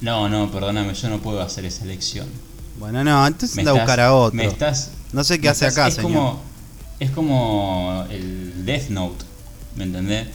No, 0.00 0.28
no, 0.28 0.50
perdóname, 0.52 0.94
yo 0.94 1.08
no 1.08 1.18
puedo 1.18 1.42
hacer 1.42 1.64
esa 1.64 1.82
elección. 1.82 2.28
Bueno, 2.78 3.02
no, 3.02 3.26
entonces 3.26 3.58
anda 3.58 3.72
a 3.72 3.74
buscar 3.74 3.98
a 3.98 4.12
otro. 4.14 4.36
Me 4.36 4.44
estás, 4.46 4.90
No 5.12 5.24
sé 5.24 5.40
qué 5.40 5.48
hace 5.48 5.66
estás- 5.66 5.76
acá, 5.78 5.88
es 5.88 5.94
señor. 5.96 6.12
Como, 6.12 6.42
es 7.00 7.10
como 7.10 8.04
el 8.10 8.64
Death 8.64 8.88
Note, 8.90 9.24
¿me 9.76 9.84
entendés? 9.84 10.26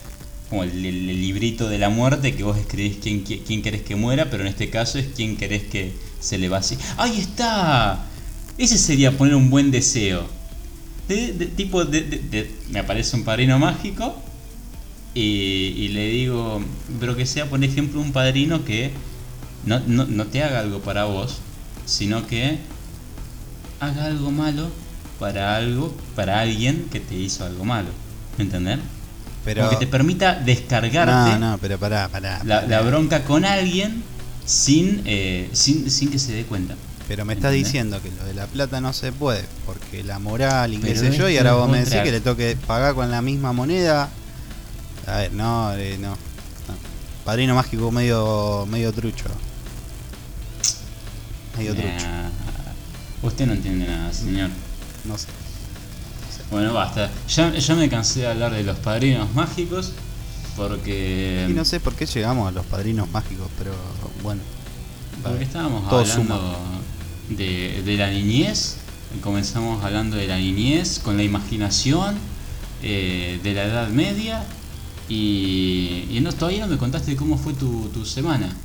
Como 0.50 0.64
el, 0.64 0.82
librito 0.82 1.68
de 1.68 1.78
la 1.78 1.90
muerte 1.90 2.36
que 2.36 2.44
vos 2.44 2.58
escribís 2.58 2.98
quién, 3.02 3.26
qui- 3.26 3.42
quién 3.46 3.62
querés 3.62 3.82
que 3.82 3.96
muera, 3.96 4.30
pero 4.30 4.44
en 4.44 4.48
este 4.48 4.70
caso 4.70 5.00
es 5.00 5.08
quién 5.16 5.36
querés 5.36 5.64
que 5.64 5.94
se 6.20 6.38
le 6.38 6.50
vacíe. 6.50 6.78
¡Ahí 6.98 7.20
está! 7.20 8.06
Ese 8.58 8.78
sería 8.78 9.18
poner 9.18 9.36
un 9.36 9.50
buen 9.50 9.72
deseo. 9.72 10.26
De, 11.08 11.28
tipo, 11.56 11.84
de- 11.84 12.52
me 12.70 12.80
aparece 12.80 13.16
un 13.18 13.24
padrino 13.24 13.60
mágico 13.60 14.16
y, 15.14 15.22
y 15.22 15.88
le 15.90 16.08
digo, 16.08 16.62
pero 17.00 17.16
que 17.16 17.26
sea, 17.26 17.50
por 17.50 17.62
ejemplo, 17.64 18.00
un 18.00 18.14
padrino 18.14 18.64
que 18.64 18.92
no, 19.66 19.80
no, 19.82 20.06
no 20.06 20.26
te 20.28 20.44
haga 20.44 20.60
algo 20.62 20.80
para 20.80 21.06
vos, 21.06 21.40
sino 21.86 22.26
que 22.28 22.58
haga 23.80 24.06
algo 24.06 24.32
malo 24.32 24.70
para 25.24 25.56
algo, 25.56 25.96
para 26.18 26.42
alguien 26.42 26.90
que 26.92 27.00
te 27.00 27.16
hizo 27.16 27.46
algo 27.46 27.64
malo. 27.64 27.88
¿Me 28.38 28.44
entendés? 28.44 28.78
Pero, 29.46 29.64
Como 29.64 29.80
que 29.80 29.86
te 29.86 29.90
permita 29.90 30.36
descargarte 30.36 31.40
no, 31.40 31.52
no, 31.52 31.58
pero 31.60 31.78
pará, 31.78 32.10
pará. 32.10 32.42
la, 32.44 32.60
pará. 32.60 32.68
la 32.68 32.82
bronca 32.82 33.24
con 33.24 33.46
alguien 33.46 34.04
sin, 34.44 35.02
eh, 35.06 35.50
sin, 35.54 35.90
sin 35.90 36.12
que 36.12 36.20
se 36.20 36.34
dé 36.34 36.44
cuenta. 36.44 36.76
Pero 37.08 37.24
me 37.24 37.36
estás 37.36 37.52
¿Entendés? 37.54 37.72
diciendo 37.72 38.02
que 38.04 38.12
lo 38.12 38.26
de 38.26 38.34
la 38.34 38.48
plata 38.48 38.82
no 38.82 38.92
se 38.92 39.14
puede, 39.14 39.46
porque 39.66 40.04
la 40.04 40.20
moral 40.20 40.74
y 40.74 40.78
qué 40.80 40.94
sé 40.94 41.16
yo, 41.16 41.30
y 41.30 41.38
ahora 41.38 41.54
vos 41.54 41.70
me 41.70 41.80
decís 41.86 42.02
que 42.04 42.12
le 42.12 42.20
toque 42.20 42.58
pagar 42.68 42.94
con 42.94 43.10
la 43.10 43.22
misma 43.22 43.54
moneda. 43.54 44.10
A 45.08 45.18
ver, 45.20 45.32
no, 45.32 45.74
eh, 45.74 45.98
no. 46.02 46.10
no. 46.10 46.18
Padrino 47.24 47.56
mágico 47.56 47.92
medio 47.92 48.66
medio 48.70 48.92
trucho. 48.92 49.30
Medio 51.58 51.74
trucho. 51.76 52.08
Nah, 52.08 52.30
usted 53.28 53.46
no 53.46 53.54
entiende 53.54 53.88
nada, 53.88 54.12
señor. 54.12 54.50
No 55.06 55.18
sé. 55.18 55.28
Bueno, 56.52 56.74
basta. 56.74 57.10
Ya, 57.28 57.54
ya 57.54 57.76
me 57.76 57.90
cansé 57.90 58.22
de 58.22 58.28
hablar 58.28 58.54
de 58.54 58.64
los 58.64 58.78
padrinos 58.78 59.34
mágicos 59.34 59.94
porque... 60.56 61.48
Y 61.50 61.54
no 61.54 61.66
sé 61.66 61.80
por 61.80 61.96
qué 61.96 62.06
llegamos 62.06 62.48
a 62.48 62.52
los 62.52 62.66
padrinos 62.66 63.10
mágicos, 63.12 63.48
pero 63.58 63.72
bueno. 64.22 64.42
Porque 65.24 65.44
estábamos 65.44 65.90
Todo 65.90 66.00
hablando 66.00 66.58
de, 67.30 67.82
de 67.84 67.98
la 67.98 68.10
niñez, 68.10 68.78
comenzamos 69.22 69.84
hablando 69.84 70.18
de 70.18 70.28
la 70.28 70.38
niñez 70.38 71.00
con 71.00 71.18
la 71.18 71.24
imaginación, 71.24 72.18
eh, 72.82 73.40
de 73.42 73.54
la 73.54 73.64
Edad 73.64 73.88
Media, 73.90 74.44
y, 75.10 76.08
y 76.12 76.20
no, 76.22 76.32
todavía 76.34 76.66
no 76.66 76.72
me 76.72 76.78
contaste 76.78 77.16
cómo 77.16 77.38
fue 77.38 77.54
tu, 77.54 77.90
tu 77.90 78.06
semana. 78.06 78.56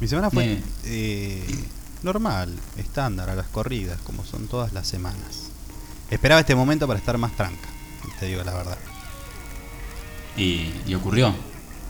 Mi 0.00 0.08
semana 0.08 0.30
fue 0.30 0.60
eh, 0.84 1.64
normal, 2.04 2.54
estándar, 2.76 3.30
a 3.30 3.34
las 3.34 3.46
corridas, 3.48 4.00
como 4.02 4.24
son 4.24 4.48
todas 4.48 4.72
las 4.72 4.86
semanas. 4.86 5.50
Esperaba 6.10 6.40
este 6.40 6.54
momento 6.54 6.86
para 6.86 6.98
estar 6.98 7.16
más 7.18 7.34
tranca, 7.36 7.68
te 8.20 8.26
digo 8.26 8.42
la 8.44 8.54
verdad. 8.54 8.78
Y, 10.36 10.72
y 10.86 10.94
ocurrió, 10.94 11.34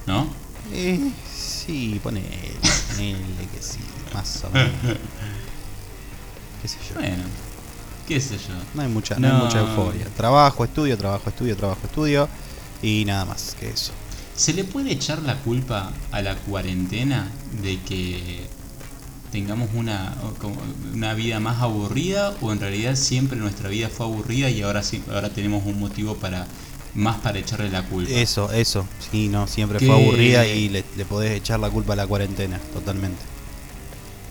¿no? 0.07 0.29
Eh, 0.73 1.11
sí, 1.35 2.01
ponele, 2.03 2.29
ponele 2.91 3.49
que 3.53 3.63
sí, 3.63 3.81
más 4.15 4.45
o 4.45 4.51
menos. 4.51 4.71
qué 6.63 6.69
sé 6.69 6.79
yo. 6.89 6.95
Bueno, 6.95 7.25
qué 8.07 8.21
sé 8.21 8.39
yo. 8.39 8.55
No 8.75 8.83
hay 8.83 8.89
mucha, 8.89 9.19
no 9.19 9.29
hay 9.29 9.43
mucha 9.43 9.61
euforia. 9.61 10.07
Trabajo, 10.17 10.65
estudio, 10.65 10.97
trabajo, 10.97 11.31
estudio, 11.31 11.57
trabajo, 11.57 11.81
estudio. 11.85 12.29
Y 12.83 13.05
nada 13.05 13.25
más 13.25 13.57
que 13.59 13.71
eso. 13.71 13.93
¿Se 14.35 14.53
le 14.53 14.65
puede 14.65 14.93
echar 14.93 15.23
la 15.23 15.37
culpa 15.37 15.93
a 16.11 16.23
la 16.23 16.37
cuarentena 16.37 17.31
de 17.63 17.81
que 17.81 18.47
tengamos 19.33 19.71
una, 19.75 20.15
una 20.95 21.15
vida 21.15 21.41
más 21.41 21.61
aburrida 21.63 22.35
o 22.43 22.53
en 22.53 22.61
realidad 22.61 22.95
siempre 22.97 23.39
nuestra 23.39 23.69
vida 23.71 23.89
fue 23.89 24.07
aburrida 24.07 24.51
y 24.51 24.63
ahora, 24.63 24.83
sí- 24.83 25.03
ahora 25.13 25.31
tenemos 25.31 25.65
un 25.67 25.81
motivo 25.81 26.15
para 26.17 26.47
más 26.95 27.17
para 27.21 27.39
echarle 27.39 27.71
la 27.71 27.83
culpa. 27.83 28.11
Eso, 28.13 28.53
eso. 28.53 28.87
Sí, 29.11 29.29
no, 29.29 29.47
siempre 29.47 29.79
fue 29.79 29.91
aburrida 29.95 30.47
y 30.47 30.69
le, 30.69 30.85
le 30.97 31.05
podés 31.07 31.33
echar 31.33 31.59
la 31.59 31.71
culpa 31.71 31.95
a 31.95 31.97
la 31.97 32.07
cuarentena, 32.07 32.59
totalmente. 32.75 33.23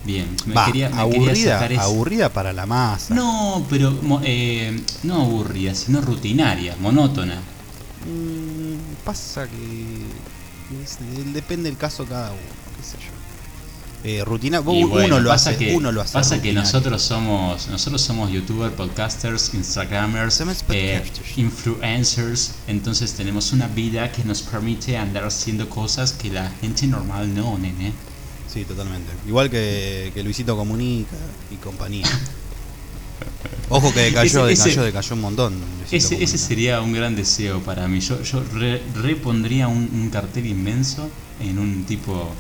Bien, 0.04 0.28
me 0.48 0.56
Va, 0.56 0.66
quería, 0.68 0.90
me 0.90 0.96
quería 0.96 1.02
aburrida, 1.20 1.54
sacar 1.56 1.72
ese- 1.74 1.82
aburrida 1.82 2.30
para 2.30 2.54
la 2.54 2.66
masa. 2.68 3.14
No, 3.16 3.66
pero 3.70 3.94
eh, 4.24 4.80
no 5.04 5.22
aburrida, 5.22 5.74
sino 5.76 6.02
rutinaria, 6.02 6.76
monótona. 6.80 7.36
Mm, 8.06 9.04
pasa 9.04 9.48
que 9.48 10.84
es- 10.84 10.98
depende 11.34 11.70
del 11.70 11.78
caso 11.78 12.06
cada 12.06 12.32
uno, 12.32 12.40
qué 12.78 12.84
sé 12.84 12.98
yo. 12.98 13.12
Eh, 14.04 14.24
rutina, 14.26 14.62
vos- 14.62 14.76
Y 14.76 14.84
bueno, 14.84 15.18
uno 15.18 15.20
lo 15.20 15.32
hace, 15.32 15.56
que, 15.58 15.76
uno 15.76 15.92
lo 15.92 16.02
hace. 16.02 16.14
Pasa 16.14 16.42
que 16.42 16.52
nosotros 16.54 17.02
somos 17.04 17.68
nosotros 17.68 18.02
somos 18.02 18.32
youtubers, 18.32 18.74
podcasters, 18.74 19.54
instagramers, 19.54 20.42
eh, 20.70 21.04
influencers, 21.38 22.56
entonces 22.68 23.14
tenemos 23.14 23.52
una 23.54 23.68
vida 23.68 24.12
que 24.12 24.24
nos 24.24 24.42
permite 24.42 24.98
andar 24.98 25.26
haciendo 25.26 25.70
cosas 25.70 26.14
que 26.14 26.32
la 26.32 26.50
gente 26.62 26.88
normal 26.88 27.34
no, 27.36 27.58
nene. 27.60 27.94
Sí, 28.52 28.66
totalmente. 28.66 29.12
Igual 29.28 29.50
que, 29.52 30.12
que 30.14 30.24
Luisito 30.24 30.58
Comunica 30.58 31.16
y 31.52 31.56
compañía. 31.58 32.08
Ojo 33.70 33.94
que 33.94 34.02
decayó, 34.02 34.48
Ese- 34.48 34.54
ese- 34.54 34.64
decayó, 34.70 34.84
decayó 34.84 35.16
un 35.16 35.22
montón. 35.22 35.54
Ese, 35.92 36.22
ese 36.24 36.38
sería 36.38 36.82
un 36.82 36.92
gran 36.92 37.16
deseo 37.16 37.60
para 37.62 37.88
mí. 37.88 38.00
Yo, 38.02 38.22
yo 38.24 38.44
re- 38.54 38.82
repondría 38.96 39.68
un, 39.68 39.90
un 39.94 40.10
cartel 40.10 40.46
inmenso 40.48 41.10
en 41.40 41.60
un 41.60 41.84
tipo, 41.86 42.34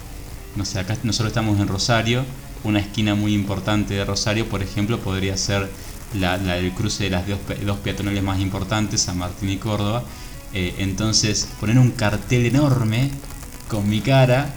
no 0.55 0.65
sé, 0.65 0.79
acá 0.79 0.97
nosotros 1.03 1.29
estamos 1.29 1.59
en 1.59 1.67
Rosario, 1.67 2.23
una 2.63 2.79
esquina 2.79 3.15
muy 3.15 3.33
importante 3.33 3.93
de 3.93 4.05
Rosario, 4.05 4.47
por 4.47 4.61
ejemplo, 4.61 4.99
podría 4.99 5.37
ser 5.37 5.69
la, 6.13 6.37
la 6.37 6.55
del 6.55 6.71
cruce 6.71 7.05
de 7.05 7.09
las 7.09 7.27
dos, 7.27 7.39
dos 7.65 7.77
peatonales 7.79 8.21
más 8.23 8.39
importantes, 8.39 9.01
San 9.01 9.17
Martín 9.17 9.49
y 9.49 9.57
Córdoba. 9.57 10.03
Eh, 10.53 10.75
entonces, 10.79 11.47
poner 11.59 11.77
un 11.77 11.91
cartel 11.91 12.45
enorme 12.45 13.09
con 13.69 13.89
mi 13.89 14.01
cara 14.01 14.53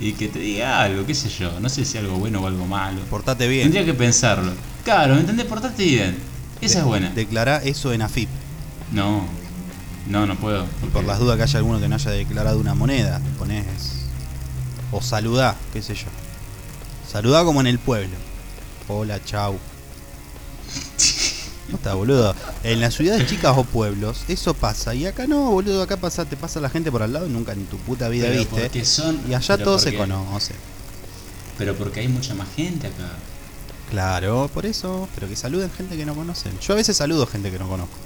y 0.00 0.12
que 0.12 0.28
te 0.28 0.38
diga 0.38 0.80
algo, 0.80 1.04
qué 1.04 1.14
sé 1.14 1.28
yo, 1.28 1.58
no 1.60 1.68
sé 1.68 1.84
si 1.84 1.98
algo 1.98 2.16
bueno 2.16 2.40
o 2.40 2.46
algo 2.46 2.64
malo. 2.66 3.00
Portate 3.10 3.48
bien. 3.48 3.64
Tendría 3.64 3.84
que 3.84 3.94
pensarlo. 3.94 4.52
Claro, 4.84 5.14
¿me 5.14 5.20
entendés? 5.20 5.46
Portate 5.46 5.84
bien. 5.84 6.16
Esa 6.60 6.78
es 6.78 6.84
buena. 6.84 7.10
Declará 7.10 7.58
eso 7.58 7.92
en 7.92 8.02
AFIP. 8.02 8.28
No, 8.92 9.24
no, 10.08 10.26
no 10.26 10.36
puedo. 10.36 10.64
Por 10.92 11.04
las 11.04 11.18
dudas 11.18 11.36
que 11.36 11.42
haya 11.42 11.58
alguno 11.58 11.80
que 11.80 11.88
no 11.88 11.96
haya 11.96 12.10
declarado 12.12 12.58
una 12.58 12.74
moneda, 12.74 13.18
te 13.18 13.30
pones. 13.30 14.01
O 14.92 15.00
saludá, 15.00 15.56
qué 15.72 15.80
sé 15.82 15.94
yo. 15.94 16.06
Saludá 17.10 17.44
como 17.44 17.60
en 17.60 17.66
el 17.66 17.78
pueblo. 17.78 18.14
Hola, 18.88 19.24
chau. 19.24 19.58
No 21.70 21.76
está, 21.76 21.94
boludo. 21.94 22.34
En 22.62 22.80
las 22.80 22.94
ciudades 22.94 23.26
chicas 23.26 23.56
o 23.56 23.64
pueblos, 23.64 24.24
eso 24.28 24.52
pasa. 24.52 24.94
Y 24.94 25.06
acá 25.06 25.26
no, 25.26 25.50
boludo. 25.50 25.82
Acá 25.82 25.96
pasa, 25.96 26.26
te 26.26 26.36
pasa 26.36 26.60
la 26.60 26.68
gente 26.68 26.92
por 26.92 27.02
al 27.02 27.12
lado 27.12 27.26
y 27.26 27.30
nunca 27.30 27.52
en 27.52 27.64
tu 27.66 27.78
puta 27.78 28.08
vida 28.08 28.28
pero 28.28 28.40
viste. 28.40 28.84
son, 28.84 29.18
Y 29.28 29.34
allá 29.34 29.56
todo 29.56 29.78
se 29.78 29.96
conoce. 29.96 30.54
Pero 31.56 31.74
porque 31.74 32.00
hay 32.00 32.08
mucha 32.08 32.34
más 32.34 32.48
gente 32.54 32.88
acá. 32.88 33.10
Claro, 33.90 34.50
por 34.52 34.66
eso. 34.66 35.08
Pero 35.14 35.26
que 35.26 35.36
saluden 35.36 35.70
gente 35.70 35.96
que 35.96 36.04
no 36.04 36.14
conocen. 36.14 36.52
Yo 36.60 36.74
a 36.74 36.76
veces 36.76 36.98
saludo 36.98 37.26
gente 37.26 37.50
que 37.50 37.58
no 37.58 37.68
conozco. 37.68 37.96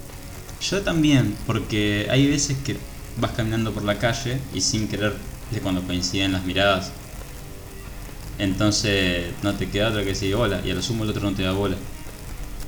Yo 0.61 0.81
también, 0.81 1.35
porque 1.45 2.07
hay 2.09 2.27
veces 2.27 2.57
que 2.65 2.77
vas 3.19 3.31
caminando 3.31 3.73
por 3.73 3.83
la 3.83 3.99
calle 3.99 4.39
y 4.53 4.61
sin 4.61 4.87
querer 4.87 5.15
es 5.55 5.61
cuando 5.61 5.81
coinciden 5.83 6.33
las 6.33 6.43
miradas. 6.43 6.91
Entonces 8.39 9.25
no 9.41 9.53
te 9.55 9.69
queda 9.69 9.89
otra 9.89 10.01
que 10.03 10.09
decir 10.09 10.35
hola 10.35 10.61
y 10.63 10.69
a 10.71 10.75
lo 10.75 10.81
sumo 10.81 11.03
el 11.03 11.09
otro 11.09 11.23
no 11.29 11.35
te 11.35 11.43
da 11.43 11.51
bola. 11.51 11.75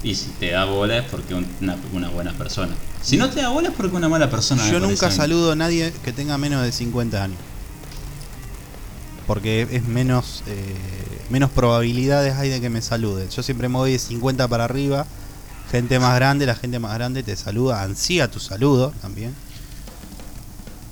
Y 0.01 0.15
si 0.15 0.27
te 0.39 0.51
da 0.51 0.65
bola 0.65 0.97
es 0.99 1.05
porque 1.09 1.33
un- 1.35 1.45
una, 1.61 1.75
una 1.93 2.09
buena 2.09 2.31
persona. 2.33 2.73
Si 3.01 3.17
no 3.17 3.29
te 3.29 3.41
da 3.41 3.49
bola 3.49 3.69
es 3.69 3.75
porque 3.75 3.95
una 3.95 4.09
mala 4.09 4.29
persona. 4.29 4.63
Yo 4.71 4.79
nunca 4.79 5.11
saludo 5.11 5.51
a 5.51 5.55
nadie 5.55 5.93
que 6.03 6.11
tenga 6.13 6.37
menos 6.37 6.63
de 6.63 6.71
50 6.71 7.23
años. 7.23 7.37
Porque 9.27 9.67
es 9.71 9.83
menos 9.85 10.43
eh, 10.47 10.75
menos 11.29 11.51
probabilidades 11.51 12.33
hay 12.35 12.49
de 12.49 12.59
que 12.61 12.69
me 12.69 12.81
saluden. 12.81 13.29
Yo 13.29 13.43
siempre 13.43 13.69
me 13.69 13.75
voy 13.75 13.91
de 13.91 13.99
50 13.99 14.47
para 14.47 14.63
arriba. 14.65 15.05
Gente 15.71 15.99
más 15.99 16.15
grande, 16.15 16.47
la 16.47 16.55
gente 16.55 16.79
más 16.79 16.95
grande 16.95 17.21
te 17.21 17.35
saluda, 17.35 17.83
ansía 17.83 18.31
tu 18.31 18.39
saludo 18.39 18.91
también. 19.01 19.35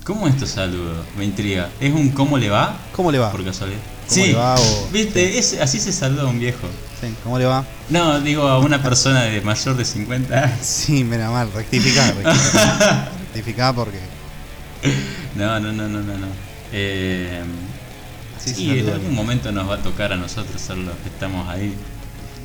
¿Cómo 0.08 0.26
es 0.26 0.36
tu 0.38 0.46
saludo? 0.46 1.04
Me 1.18 1.24
intriga. 1.26 1.68
¿Es 1.80 1.92
un 1.92 2.08
cómo 2.08 2.38
le 2.38 2.48
va? 2.48 2.76
¿Cómo 2.96 3.12
le 3.12 3.18
va? 3.18 3.30
Por 3.30 3.44
casualidad. 3.44 3.78
¿Cómo 4.08 4.24
le 4.24 4.34
va? 4.34 4.54
O- 4.58 4.88
Viste, 4.90 5.38
Es- 5.38 5.60
así 5.60 5.78
se 5.78 5.92
saluda 5.92 6.22
a 6.22 6.26
un 6.26 6.40
viejo. 6.40 6.66
Sí, 7.00 7.14
¿Cómo 7.22 7.38
le 7.38 7.44
va? 7.44 7.62
No, 7.90 8.18
digo 8.20 8.48
a 8.48 8.58
una 8.58 8.82
persona 8.82 9.22
de 9.24 9.40
mayor 9.42 9.76
de 9.76 9.84
50 9.84 10.44
años. 10.44 10.58
Sí, 10.62 11.04
mira 11.04 11.30
mal, 11.30 11.52
rectificá, 11.52 12.10
rectificá 13.34 13.72
porque 13.74 13.98
No, 15.36 15.60
no, 15.60 15.72
no, 15.74 15.86
no, 15.86 16.00
no. 16.00 16.16
no. 16.18 16.26
Eh, 16.72 17.42
sí, 18.42 18.78
en 18.80 18.88
algún 18.88 19.14
momento 19.14 19.52
nos 19.52 19.68
va 19.68 19.74
a 19.74 19.82
tocar 19.82 20.12
a 20.14 20.16
nosotros 20.16 20.60
ser 20.60 20.78
los 20.78 20.94
que 20.96 21.08
estamos 21.10 21.46
ahí. 21.48 21.74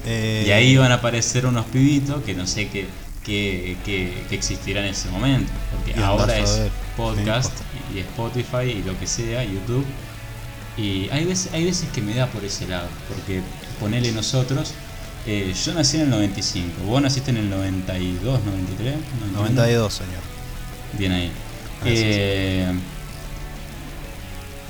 Eh, 0.05 0.43
Y 0.47 0.51
ahí 0.51 0.75
van 0.75 0.91
a 0.91 0.95
aparecer 0.95 1.45
unos 1.45 1.65
pibitos 1.67 2.21
que 2.23 2.33
no 2.33 2.45
sé 2.45 2.67
qué, 2.67 2.87
qué- 3.23 3.75
qué 3.85 4.23
existirá 4.31 4.81
en 4.81 4.87
ese 4.87 5.09
momento. 5.09 5.51
Porque 5.75 5.99
Y 5.99 6.03
ahora 6.03 6.37
es 6.37 6.59
ver. 6.59 6.71
podcast 6.97 7.51
y 7.93 7.99
Spotify 7.99 8.71
y 8.77 8.83
lo 8.83 8.97
que 8.99 9.07
sea, 9.07 9.43
YouTube. 9.43 9.85
Y 10.77 11.07
hay 11.09 11.25
veces, 11.25 11.53
hay 11.53 11.65
veces 11.65 11.87
que 11.93 12.01
me 12.01 12.13
da 12.15 12.27
por 12.27 12.43
ese 12.43 12.67
lado. 12.67 12.87
Porque 13.07 13.41
ponele 13.79 14.11
nosotros. 14.11 14.73
eh, 15.25 15.53
yo 15.65 15.73
nací 15.73 15.95
en 15.97 16.03
el 16.03 16.09
95, 16.09 16.83
vos 16.85 17.01
naciste 17.01 17.31
en 17.31 17.37
el 17.37 17.49
92, 17.49 18.43
93, 18.43 18.95
91. 19.21 19.39
92, 19.39 19.93
señor. 19.93 20.19
Bien 20.99 21.11
ahí. 21.13 21.31
Gracias. 21.81 22.03
Eh, 22.05 22.73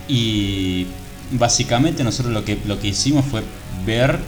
y 0.08 0.86
básicamente 1.32 2.04
nosotros 2.04 2.34
lo 2.34 2.44
que, 2.46 2.60
lo 2.66 2.80
que 2.80 2.88
hicimos 2.90 3.26
fue 3.26 3.42
ver 3.86 4.20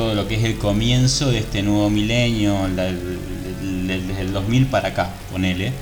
todo 0.00 0.14
lo 0.14 0.26
que 0.26 0.36
es 0.36 0.44
el 0.44 0.56
comienzo 0.56 1.30
de 1.30 1.40
este 1.40 1.62
nuevo 1.62 1.90
milenio, 1.90 2.56
desde 3.86 4.20
el 4.22 4.32
2000 4.32 4.66
para 4.68 4.88
acá, 4.88 5.10
ponele. 5.30 5.72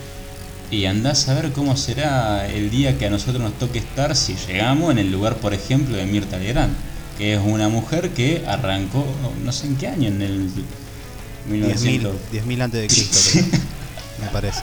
Y 0.72 0.86
andás 0.86 1.28
a 1.28 1.34
ver 1.34 1.52
cómo 1.52 1.76
será 1.76 2.48
el 2.48 2.68
día 2.68 2.98
que 2.98 3.06
a 3.06 3.10
nosotros 3.10 3.40
nos 3.40 3.56
toque 3.60 3.78
estar 3.78 4.16
si 4.16 4.34
llegamos 4.34 4.90
en 4.90 4.98
el 4.98 5.12
lugar, 5.12 5.36
por 5.36 5.54
ejemplo, 5.54 5.96
de 5.96 6.04
Mirta 6.04 6.36
Legrand, 6.36 6.74
que 7.16 7.34
es 7.34 7.40
una 7.40 7.68
mujer 7.68 8.10
que 8.10 8.42
arrancó, 8.44 9.06
no 9.44 9.52
sé 9.52 9.68
en 9.68 9.76
qué 9.76 9.86
año, 9.86 10.08
en 10.08 10.20
el 10.20 10.50
1900. 11.48 12.14
10.000 12.32 12.42
10.000 12.44 12.62
antes 12.62 12.80
de 12.80 12.86
Cristo, 12.88 13.38
me 14.20 14.26
parece. 14.32 14.62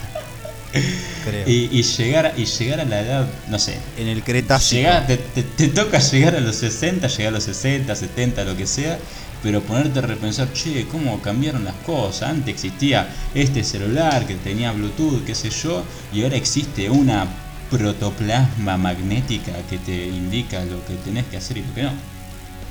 Creo. 1.24 1.48
Y, 1.48 1.70
y 1.72 1.82
llegar, 1.82 2.34
y 2.36 2.44
llegar 2.44 2.80
a 2.80 2.84
la 2.84 3.00
edad, 3.00 3.26
no 3.48 3.58
sé, 3.58 3.78
en 3.96 4.08
el 4.08 4.22
Cretácico. 4.22 4.82
Llegá- 4.82 5.06
te, 5.06 5.16
te- 5.16 5.42
te 5.42 5.68
toca 5.68 5.98
llegar 5.98 6.36
a 6.36 6.40
los 6.40 6.56
60, 6.56 7.08
llegar 7.08 7.28
a 7.28 7.36
los 7.36 7.44
60, 7.44 7.96
70, 7.96 8.44
lo 8.44 8.54
que 8.54 8.66
sea, 8.66 8.98
pero 9.42 9.60
ponerte 9.62 9.98
a 9.98 10.02
repensar, 10.02 10.52
che, 10.52 10.86
cómo 10.86 11.20
cambiaron 11.20 11.64
las 11.64 11.74
cosas. 11.76 12.30
Antes 12.30 12.54
existía 12.54 13.08
este 13.34 13.62
celular 13.62 14.26
que 14.26 14.34
tenía 14.34 14.72
Bluetooth, 14.72 15.24
qué 15.24 15.34
sé 15.34 15.50
yo, 15.50 15.84
y 16.12 16.22
ahora 16.22 16.36
existe 16.36 16.90
una 16.90 17.26
protoplasma 17.70 18.76
magnética 18.76 19.52
que 19.68 19.78
te 19.78 20.06
indica 20.06 20.64
lo 20.64 20.84
que 20.86 20.94
tenés 21.04 21.24
que 21.26 21.36
hacer 21.36 21.58
y 21.58 21.62
lo 21.62 21.74
que 21.74 21.82
no. 21.82 21.90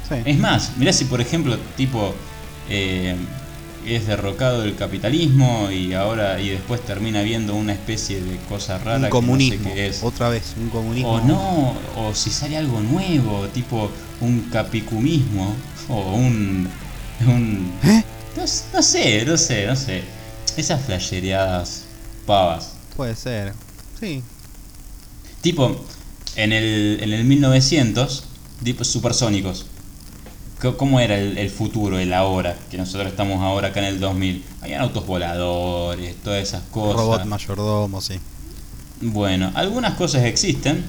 Sí. 0.08 0.16
Es 0.24 0.38
más, 0.38 0.72
mirá 0.78 0.94
si 0.94 1.06
por 1.06 1.20
ejemplo, 1.20 1.58
tipo, 1.76 2.14
eh, 2.70 3.16
es 3.88 4.08
derrocado 4.08 4.64
el 4.64 4.76
capitalismo 4.76 5.70
y 5.72 5.94
ahora 5.94 6.40
y 6.40 6.50
después 6.50 6.82
termina 6.82 7.22
viendo 7.22 7.56
una 7.56 7.74
especie 7.74 8.22
de 8.22 8.38
cosa 8.50 8.78
rara 8.78 8.98
un 8.98 9.04
que 9.04 9.10
comunismo. 9.10 9.64
no 9.64 9.70
sé 9.70 9.76
qué 9.76 9.88
es. 9.88 10.04
Otra 10.04 10.30
vez, 10.30 10.54
un 10.58 10.70
comunismo. 10.70 11.12
O 11.12 11.22
no, 11.22 11.76
o 11.98 12.14
si 12.14 12.30
sale 12.30 12.58
algo 12.58 12.80
nuevo, 12.82 13.48
tipo 13.54 13.90
un 14.22 14.50
capicumismo, 14.52 15.56
o 15.90 16.14
un... 16.16 16.68
un 17.28 17.74
¿Eh? 17.84 18.04
no, 18.38 18.48
sé, 18.82 19.26
no 19.26 19.38
sé, 19.38 19.68
no 19.68 19.76
sé. 19.76 20.04
Esas 20.58 20.82
flashereadas 20.86 21.84
pavas. 22.26 22.74
Puede 22.96 23.16
ser. 23.16 23.54
Sí. 24.00 24.24
Tipo, 25.42 25.86
en 26.36 26.52
el, 26.52 27.00
en 27.02 27.14
el 27.14 27.24
1900, 27.26 28.24
tipo 28.64 28.84
supersónicos. 28.84 29.66
¿Cómo 30.78 31.00
era 31.00 31.18
el, 31.18 31.38
el 31.38 31.50
futuro, 31.50 32.00
el 32.00 32.14
ahora? 32.14 32.56
Que 32.72 32.78
nosotros 32.78 33.08
estamos 33.10 33.42
ahora 33.42 33.68
acá 33.68 33.82
en 33.82 33.86
el 33.88 34.00
2000. 34.00 34.44
Habían 34.62 34.82
autos 34.82 35.06
voladores, 35.06 36.16
todas 36.24 36.42
esas 36.42 36.64
cosas. 36.72 36.96
Robot 36.98 37.26
mayordomo, 37.26 38.02
sí. 38.02 38.16
Bueno, 39.02 39.52
algunas 39.56 39.96
cosas 39.96 40.24
existen 40.24 40.86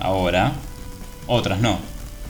ahora, 0.00 0.52
otras 1.26 1.60
no. 1.60 1.78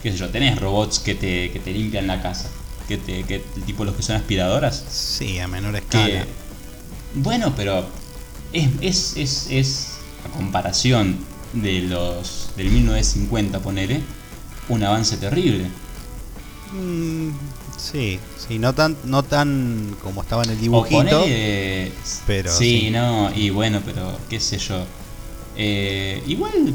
¿Qué 0.03 0.11
sé 0.11 0.17
yo? 0.17 0.29
Tenés 0.29 0.59
robots 0.59 0.99
que 0.99 1.15
te, 1.15 1.51
que 1.51 1.59
te 1.59 1.71
limpian 1.71 2.07
la 2.07 2.21
casa. 2.21 2.49
Que 2.87 2.97
te, 2.97 3.23
que, 3.23 3.39
tipo 3.65 3.83
los 3.83 3.95
que 3.95 4.03
son 4.03 4.15
aspiradoras. 4.15 4.83
Sí, 4.89 5.39
a 5.39 5.47
menor 5.47 5.73
Que, 5.73 5.79
escala. 5.79 6.25
bueno, 7.15 7.53
pero 7.55 7.85
es, 8.53 8.69
es, 8.81 9.17
es, 9.17 9.47
es 9.49 9.87
a 10.25 10.29
comparación 10.37 11.17
de 11.53 11.81
los 11.81 12.51
del 12.55 12.69
1950, 12.69 13.59
ponele, 13.59 14.01
un 14.69 14.83
avance 14.83 15.17
terrible. 15.17 15.65
Mm, 16.73 17.29
Sí, 17.77 18.19
sí, 18.37 18.59
no 18.59 18.73
tan, 18.75 18.95
no 19.05 19.23
tan 19.23 19.95
como 20.03 20.21
estaba 20.21 20.43
en 20.43 20.51
el 20.51 20.59
dibujito. 20.59 21.01
ponele- 21.01 21.91
pero 22.27 22.51
sí, 22.51 22.81
sí. 22.81 22.89
no, 22.91 23.31
y 23.35 23.49
bueno, 23.49 23.81
pero 23.83 24.17
qué 24.29 24.39
sé 24.39 24.59
yo. 24.59 24.85
Eh, 25.57 26.21
igual, 26.27 26.73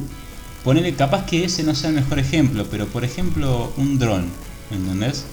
ponele, 0.64 0.94
capaz 0.94 1.24
que 1.26 1.44
ese 1.44 1.62
no 1.62 1.74
sea 1.76 1.90
el 1.90 1.96
mejor 1.96 2.18
ejemplo, 2.18 2.66
pero 2.70 2.86
por 2.88 3.04
ejemplo, 3.04 3.72
un 3.76 3.98
dron, 4.00 4.26
¿entendés? 4.70 5.24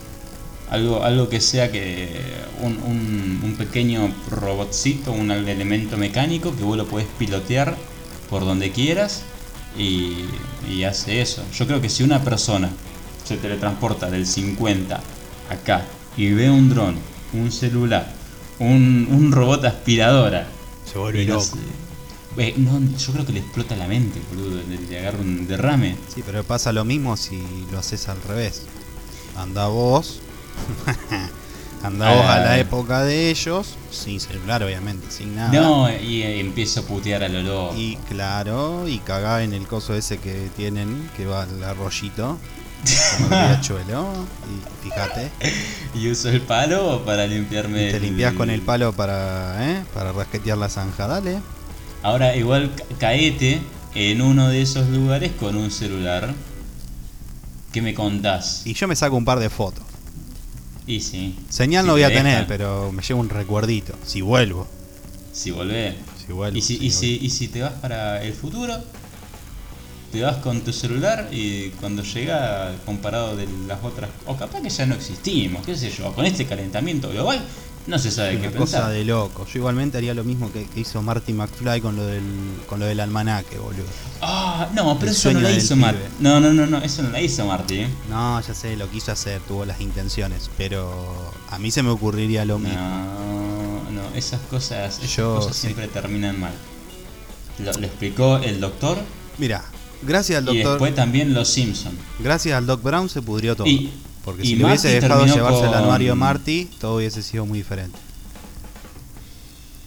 Algo, 0.70 1.04
algo 1.04 1.28
que 1.28 1.42
sea 1.42 1.72
que 1.72 2.22
un, 2.62 2.74
un- 2.84 3.42
un 3.44 3.56
pequeño 3.58 4.14
robotcito, 4.30 5.12
un 5.12 5.32
elemento 5.32 5.98
mecánico 5.98 6.56
que 6.56 6.64
vos 6.64 6.78
lo 6.78 6.86
podés 6.88 7.08
pilotear 7.18 7.76
por 8.30 8.46
donde 8.46 8.72
quieras 8.72 9.24
y, 9.78 10.26
y 10.70 10.84
hace 10.84 11.22
eso. 11.22 11.44
Yo 11.58 11.66
creo 11.66 11.82
que 11.82 11.90
si 11.90 12.04
una 12.04 12.22
persona 12.24 12.70
se 13.24 13.38
teletransporta 13.38 14.10
del 14.10 14.26
50 14.28 15.00
acá 15.50 15.86
y 16.18 16.32
ve 16.34 16.50
un 16.50 16.70
dron, 16.70 16.96
un 17.34 17.52
celular, 17.52 18.12
un, 18.60 19.08
un 19.12 19.32
robot 19.32 19.66
aspiradora, 19.66 20.48
Se 20.92 20.98
vuelve 20.98 21.24
y 21.24 21.26
no 21.28 21.36
loco. 21.36 21.58
eh, 22.38 22.54
no, 22.58 22.80
yo 22.98 23.14
creo 23.14 23.26
que 23.26 23.34
le 23.34 23.40
explota 23.40 23.76
la 23.76 23.88
mente, 23.88 24.22
boludo, 24.30 24.62
le, 24.70 24.78
le 24.78 25.00
agarra 25.00 25.20
un 25.20 25.48
derrame. 25.48 25.96
Sí, 26.14 26.22
pero 26.26 26.44
pasa 26.44 26.72
lo 26.72 26.84
mismo 26.86 27.16
si 27.18 27.42
lo 27.72 27.80
haces 27.80 28.08
al 28.10 28.22
revés. 28.24 28.64
Anda 29.38 29.68
vos. 29.68 30.20
Anda 31.84 32.14
vos 32.16 32.26
a 32.26 32.40
la 32.40 32.52
Ah. 32.52 32.60
época 32.60 33.04
de 33.04 33.30
ellos, 33.30 33.76
sin 33.92 34.20
celular 34.22 34.64
obviamente, 34.64 35.08
sin 35.12 35.36
nada. 35.36 35.52
No, 35.52 35.90
y 35.90 36.22
eh, 36.22 36.40
empiezo 36.40 36.80
a 36.80 36.84
putear 36.84 37.24
al 37.24 37.46
loco. 37.46 37.76
Y 37.78 37.98
claro, 38.08 38.88
y 38.88 39.00
cagá 39.00 39.44
en 39.44 39.54
el 39.54 39.68
coso 39.68 39.94
ese 39.94 40.18
que 40.18 40.50
tienen, 40.56 41.10
que 41.18 41.26
va 41.26 41.44
al 41.44 41.62
arroyito, 41.64 42.38
como 43.20 43.36
el 43.36 43.48
riachuelo, 43.50 44.14
y 44.50 44.84
fíjate, 44.86 45.30
Y 45.96 46.10
uso 46.10 46.30
el 46.30 46.42
palo 46.42 47.04
para 47.06 47.26
limpiarme. 47.28 47.88
y 47.88 47.92
te 47.92 47.98
el- 47.98 48.04
limpias 48.04 48.34
con 48.34 48.50
el 48.50 48.62
palo 48.62 48.94
para, 48.94 49.72
¿eh? 49.72 49.84
para 49.94 50.12
rasquetear 50.12 50.58
la 50.58 50.70
zanja, 50.70 51.08
dale. 51.08 51.40
Ahora, 52.02 52.36
igual 52.36 52.72
ca- 52.76 52.84
caete 53.00 53.62
en 53.96 54.22
uno 54.22 54.50
de 54.50 54.62
esos 54.62 54.90
lugares 54.90 55.32
con 55.40 55.56
un 55.56 55.72
celular. 55.72 56.34
¿Qué 57.72 57.82
me 57.82 57.94
contás? 57.94 58.62
Y 58.66 58.74
yo 58.74 58.88
me 58.88 58.96
saco 58.96 59.16
un 59.16 59.26
par 59.26 59.40
de 59.40 59.50
fotos. 59.50 59.84
Y 60.86 61.00
sí. 61.00 61.36
Señal 61.50 61.84
Si 61.84 61.88
no 61.88 61.94
voy 61.94 62.04
a 62.04 62.10
tener, 62.10 62.46
pero 62.46 62.92
me 62.92 63.02
llevo 63.02 63.20
un 63.22 63.30
recuerdito, 63.30 63.94
si 64.06 64.22
vuelvo. 64.22 64.68
Si 65.32 65.50
volvés. 65.52 65.96
Si 66.26 66.32
vuelvo 66.34 66.58
Y 66.58 66.62
si, 66.62 66.78
si 66.78 66.86
y, 66.86 66.92
si, 66.92 67.08
vuelvo. 67.12 67.26
y 67.26 67.30
si 67.30 67.48
te 67.48 67.62
vas 67.62 67.74
para 67.74 68.22
el 68.24 68.34
futuro, 68.34 68.76
te 70.14 70.22
vas 70.22 70.38
con 70.38 70.62
tu 70.62 70.72
celular 70.72 71.28
y 71.32 71.70
cuando 71.82 72.04
llega 72.04 72.72
comparado 72.86 73.36
de 73.36 73.48
las 73.68 73.84
otras, 73.84 74.12
o 74.28 74.38
capaz 74.38 74.62
que 74.62 74.70
ya 74.70 74.86
no 74.86 74.94
existimos, 74.94 75.66
qué 75.66 75.76
sé 75.76 75.90
yo, 75.90 76.14
con 76.14 76.24
este 76.28 76.46
calentamiento 76.46 77.10
global, 77.10 77.44
no 77.88 77.98
se 77.98 78.12
sabe 78.12 78.40
qué 78.40 78.48
Una 78.50 78.58
cosa 78.60 78.78
pensar. 78.78 78.94
de 78.94 79.06
loco. 79.06 79.46
Yo 79.52 79.58
igualmente 79.58 79.98
haría 79.98 80.14
lo 80.14 80.24
mismo 80.24 80.52
que, 80.54 80.66
que 80.68 80.82
hizo 80.82 81.02
Marty 81.02 81.34
McFly 81.34 81.82
con 81.82 81.96
lo 81.96 82.06
del, 82.06 82.22
con 82.68 82.80
lo 82.80 82.86
del 82.86 83.00
almanaque, 83.00 83.58
boludo. 83.58 83.84
Ah, 84.22 84.70
no, 84.76 84.98
pero 85.00 85.10
El 85.12 85.18
eso 85.18 85.34
no 85.34 85.40
la 85.42 85.52
hizo 85.52 85.76
Marty. 85.76 86.00
No, 86.20 86.40
no, 86.40 86.54
no, 86.54 86.68
no, 86.68 86.78
eso 86.78 87.02
no 87.02 87.10
la 87.10 87.20
hizo 87.20 87.46
Marty. 87.48 87.80
¿eh? 87.80 87.88
No, 88.08 88.40
ya 88.40 88.54
sé, 88.54 88.78
lo 88.78 88.88
quiso 88.90 89.12
hacer, 89.12 89.42
tuvo 89.42 89.66
las 89.66 89.82
intenciones, 89.82 90.52
pero 90.60 91.34
a 91.50 91.58
mí 91.58 91.72
se 91.72 91.82
me 91.82 91.90
ocurriría 91.90 92.46
lo 92.46 92.60
mismo. 92.60 92.78
No, 92.80 93.92
no, 93.92 94.16
esas 94.16 94.42
cosas, 94.42 95.00
esas 95.00 95.16
Yo 95.16 95.36
cosas 95.38 95.56
sé. 95.56 95.62
siempre 95.64 95.88
terminan 95.88 96.40
mal. 96.40 96.54
Lo, 97.58 97.74
lo 97.74 97.86
explicó 97.88 98.38
el 98.38 98.60
doctor 98.60 98.98
Mira, 99.40 99.64
gracias 100.06 100.38
al 100.40 100.44
y 100.44 100.58
doctor, 100.58 100.74
después 100.74 100.96
también 100.96 101.34
los 101.34 101.48
Simpson. 101.50 101.94
gracias 102.20 102.56
al 102.58 102.66
Doc 102.66 102.82
Brown 102.84 103.10
se 103.10 103.22
pudrió 103.22 103.56
todo. 103.56 103.68
Y- 103.68 103.92
porque 104.24 104.44
y 104.44 104.48
si 104.48 104.56
le 104.56 104.66
hubiese 104.66 104.88
dejado 104.88 105.26
llevarse 105.26 105.66
el 105.68 105.74
anuario 105.74 106.16
Marty, 106.16 106.70
todo 106.80 106.96
hubiese 106.96 107.22
sido 107.22 107.46
muy 107.46 107.58
diferente. 107.60 107.98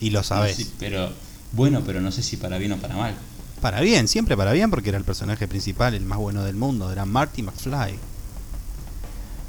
Y 0.00 0.11
lo 0.11 0.22
sabes. 0.22 0.57
Sí, 0.57 0.70
pero 0.79 1.11
bueno, 1.52 1.83
pero 1.87 2.02
no 2.02 2.12
sé 2.12 2.22
si 2.22 2.37
para 2.37 2.59
bien 2.59 2.72
o 2.72 2.76
para 2.76 2.96
mal. 2.96 3.14
Para 3.62 3.81
bien, 3.81 4.09
siempre 4.09 4.37
para 4.37 4.52
bien, 4.52 4.68
porque 4.70 4.90
era 4.90 4.98
el 4.98 5.05
personaje 5.05 5.48
principal, 5.48 5.94
el 5.94 6.05
más 6.05 6.18
bueno 6.18 6.44
del 6.44 6.55
mundo, 6.55 6.92
era 6.92 7.07
Marty 7.07 7.42
McFly. 7.42 7.94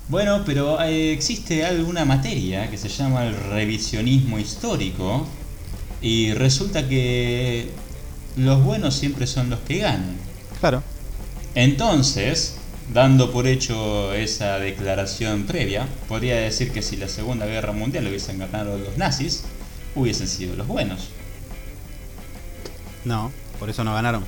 Bueno, 0.09 0.43
pero 0.45 0.81
eh, 0.81 1.11
existe 1.11 1.65
alguna 1.65 2.05
materia 2.05 2.69
que 2.71 2.77
se 2.77 2.87
llama 2.87 3.25
el 3.25 3.35
revisionismo 3.35 4.39
histórico 4.39 5.27
y 6.01 6.33
resulta 6.33 6.87
que 6.87 7.71
los 8.37 8.63
buenos 8.63 8.95
siempre 8.95 9.27
son 9.27 9.49
los 9.49 9.59
que 9.59 9.79
ganan. 9.79 10.15
Claro. 10.59 10.83
Entonces, 11.55 12.55
dando 12.93 13.31
por 13.31 13.47
hecho 13.47 14.13
esa 14.13 14.59
declaración 14.59 15.45
previa, 15.45 15.87
podría 16.07 16.35
decir 16.37 16.71
que 16.71 16.81
si 16.81 16.97
la 16.97 17.07
Segunda 17.07 17.45
Guerra 17.45 17.73
Mundial 17.73 18.03
lo 18.03 18.09
hubiesen 18.09 18.39
ganado 18.39 18.77
los 18.77 18.97
nazis, 18.97 19.43
hubiesen 19.95 20.27
sido 20.27 20.55
los 20.55 20.67
buenos. 20.67 21.09
No, 23.05 23.31
por 23.59 23.69
eso 23.69 23.83
no 23.83 23.93
ganaron. 23.93 24.23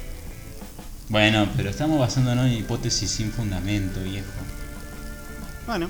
Bueno, 1.09 1.47
pero 1.57 1.69
estamos 1.69 1.99
basándonos 1.99 2.45
en 2.47 2.53
hipótesis 2.53 3.09
sin 3.09 3.31
fundamento, 3.31 4.01
viejo. 4.03 4.27
Bueno. 5.65 5.89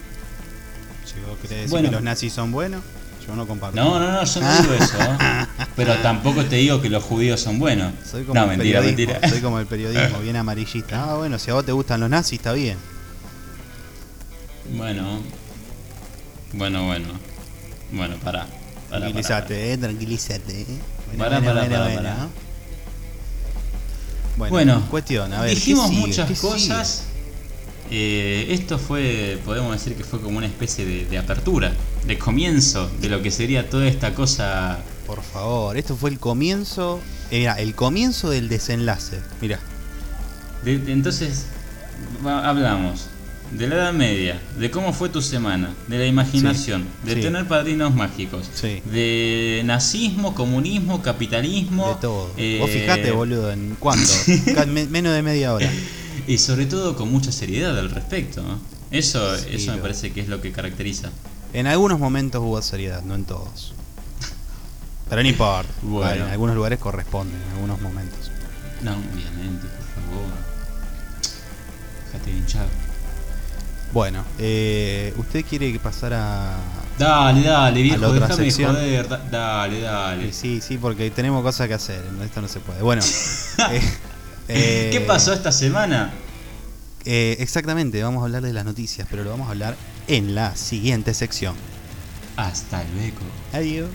Si 1.06 1.16
vos 1.22 1.70
Bueno. 1.70 1.90
que 1.90 1.96
los 1.96 2.04
nazis 2.04 2.34
son 2.34 2.52
buenos, 2.52 2.84
yo 3.30 3.36
no 3.36 3.48
comparto. 3.48 3.76
No, 3.76 4.00
no, 4.00 4.12
no, 4.12 4.24
yo 4.24 4.42
no 4.42 4.62
digo 4.62 4.74
eso. 4.74 4.98
Pero 5.76 5.96
tampoco 5.98 6.44
te 6.46 6.56
digo 6.58 6.82
que 6.82 6.90
los 6.90 7.04
judíos 7.04 7.40
son 7.40 7.60
buenos. 7.60 7.94
Soy 8.10 8.24
como 8.24 8.34
No, 8.40 8.52
el 8.52 8.58
mentira, 8.58 8.82
mentira. 8.82 9.20
Soy 9.30 9.40
como 9.40 9.60
el 9.60 9.68
periodismo, 9.68 10.20
bien 10.24 10.36
amarillista. 10.36 11.04
Ah, 11.12 11.16
bueno, 11.16 11.38
si 11.38 11.52
a 11.52 11.54
vos 11.54 11.66
te 11.66 11.72
gustan 11.72 12.00
los 12.00 12.10
nazis, 12.10 12.40
está 12.40 12.54
bien. 12.54 12.78
Bueno. 14.76 15.22
Bueno, 16.54 16.86
bueno. 16.86 17.08
Bueno, 17.92 18.16
pará. 18.18 18.46
Pará, 18.46 18.50
pará, 18.90 19.00
tranquilízate, 19.02 19.74
eh, 19.74 19.78
tranquilízate. 19.78 20.62
eh. 20.62 20.66
Bueno, 21.08 21.24
Pará, 21.24 21.40
bueno, 21.40 21.54
pará, 21.54 21.68
bueno, 24.38 24.70
pará, 24.76 24.82
cuestión, 24.90 25.34
a 25.34 25.42
ver. 25.42 25.56
Dijimos 25.56 25.92
muchas 25.92 26.28
¿Qué 26.28 26.36
cosas. 26.36 27.04
Eh, 27.92 28.48
esto 28.50 28.78
fue, 28.78 29.40
podemos 29.46 29.72
decir 29.74 29.96
que 29.96 30.04
fue 30.04 30.22
como 30.22 30.38
una 30.38 30.48
especie 30.48 30.86
de, 30.86 31.06
de 31.06 31.18
apertura, 31.18 31.74
de 32.06 32.18
comienzo 32.20 32.90
de 33.02 33.10
lo 33.10 33.22
que 33.22 33.32
sería 33.32 33.70
toda 33.70 33.88
esta 33.88 34.14
cosa. 34.14 34.80
Por 35.08 35.24
favor, 35.24 35.76
esto 35.78 35.96
fue 35.96 36.12
el 36.12 36.20
comienzo. 36.20 37.00
Era 37.32 37.54
el 37.60 37.74
comienzo 37.76 38.30
del 38.30 38.48
desenlace. 38.50 39.20
Mira, 39.42 39.60
De- 40.64 40.78
de- 40.78 40.92
entonces, 40.92 41.46
va- 42.26 42.48
hablamos 42.48 43.06
de 43.52 43.68
la 43.68 43.76
Edad 43.76 43.94
Media, 43.94 44.40
de 44.60 44.70
cómo 44.70 44.94
fue 44.94 45.10
tu 45.10 45.24
semana, 45.24 45.74
de 45.88 45.98
la 45.98 46.06
imaginación, 46.06 46.86
de 47.04 47.16
sí. 47.16 47.22
tener 47.22 47.48
padrinos 47.48 47.96
mágicos, 47.96 48.48
Sí. 48.54 48.82
de 48.92 49.64
nazismo, 49.66 50.36
comunismo, 50.36 51.02
capitalismo. 51.02 51.90
de 51.90 51.96
todo. 52.02 52.32
eh, 52.38 52.58
Vos 52.62 52.70
fijate, 52.70 53.12
boludo, 53.12 53.52
en 53.52 53.76
cuánto. 53.80 54.12
Menos 54.92 55.14
de 55.16 55.24
media 55.24 55.54
hora. 55.56 55.72
Y 56.28 56.38
sobre 56.38 56.66
todo 56.66 56.96
con 56.96 57.12
mucha 57.12 57.32
seriedad 57.32 57.78
al 57.78 57.90
respecto. 57.92 58.42
¿no? 58.42 58.60
Eso, 58.92 59.38
Sí, 59.38 59.46
eso 59.52 59.72
me 59.72 59.78
lo- 59.78 59.84
parece 59.84 60.12
que 60.12 60.22
es 60.22 60.28
lo 60.28 60.42
que 60.42 60.52
caracteriza. 60.52 61.10
En 61.54 61.68
algunos 61.68 62.00
momentos 62.00 62.42
hubo 62.44 62.62
seriedad, 62.62 63.02
no 63.04 63.16
en 63.16 63.26
todos. 63.26 63.74
Pero 65.10 65.24
no 65.24 65.28
importa. 65.30 65.72
Bueno. 65.82 66.10
Vale, 66.10 66.22
en 66.22 66.28
algunos 66.30 66.56
lugares 66.56 66.80
corresponden, 66.80 67.42
en 67.42 67.50
algunos 67.54 67.82
momentos. 67.82 68.32
No, 68.84 68.92
obviamente, 68.92 69.68
por 69.68 70.04
favor. 70.04 70.30
Déjate 72.12 72.32
de 72.32 72.38
hinchar. 72.38 72.68
Bueno, 73.92 74.24
eh, 74.38 75.14
¿usted 75.18 75.44
quiere 75.46 75.78
pasar 75.80 76.14
a, 76.14 76.56
Dale, 77.00 77.42
dale, 77.42 77.82
viejo, 77.82 78.12
déjame 78.14 78.52
joder. 78.52 79.08
da- 79.08 79.18
dale, 79.32 79.82
dale. 79.82 80.32
Sí, 80.34 80.62
sí, 80.62 80.78
porque 80.78 81.10
tenemos 81.10 81.42
cosas 81.42 81.68
que 81.68 81.74
hacer. 81.74 82.04
Esto 82.24 82.42
no 82.42 82.48
se 82.48 82.60
puede. 82.60 82.82
Bueno. 82.84 83.02
eh, 83.72 83.82
eh, 84.50 84.90
¿Qué 84.92 85.02
pasó 85.02 85.34
esta 85.34 85.52
semana? 85.52 86.12
eh, 87.06 87.38
exactamente, 87.40 88.02
vamos 88.04 88.22
a 88.22 88.26
hablar 88.26 88.44
de 88.44 88.54
las 88.54 88.66
noticias, 88.66 89.08
pero 89.10 89.24
lo 89.24 89.30
vamos 89.32 89.48
a 89.48 89.52
hablar 89.52 89.76
en 90.08 90.36
la 90.36 90.56
siguiente 90.56 91.14
sección. 91.14 91.56
Hasta 92.36 92.84
luego. 92.96 93.20
Adiós. 93.54 93.90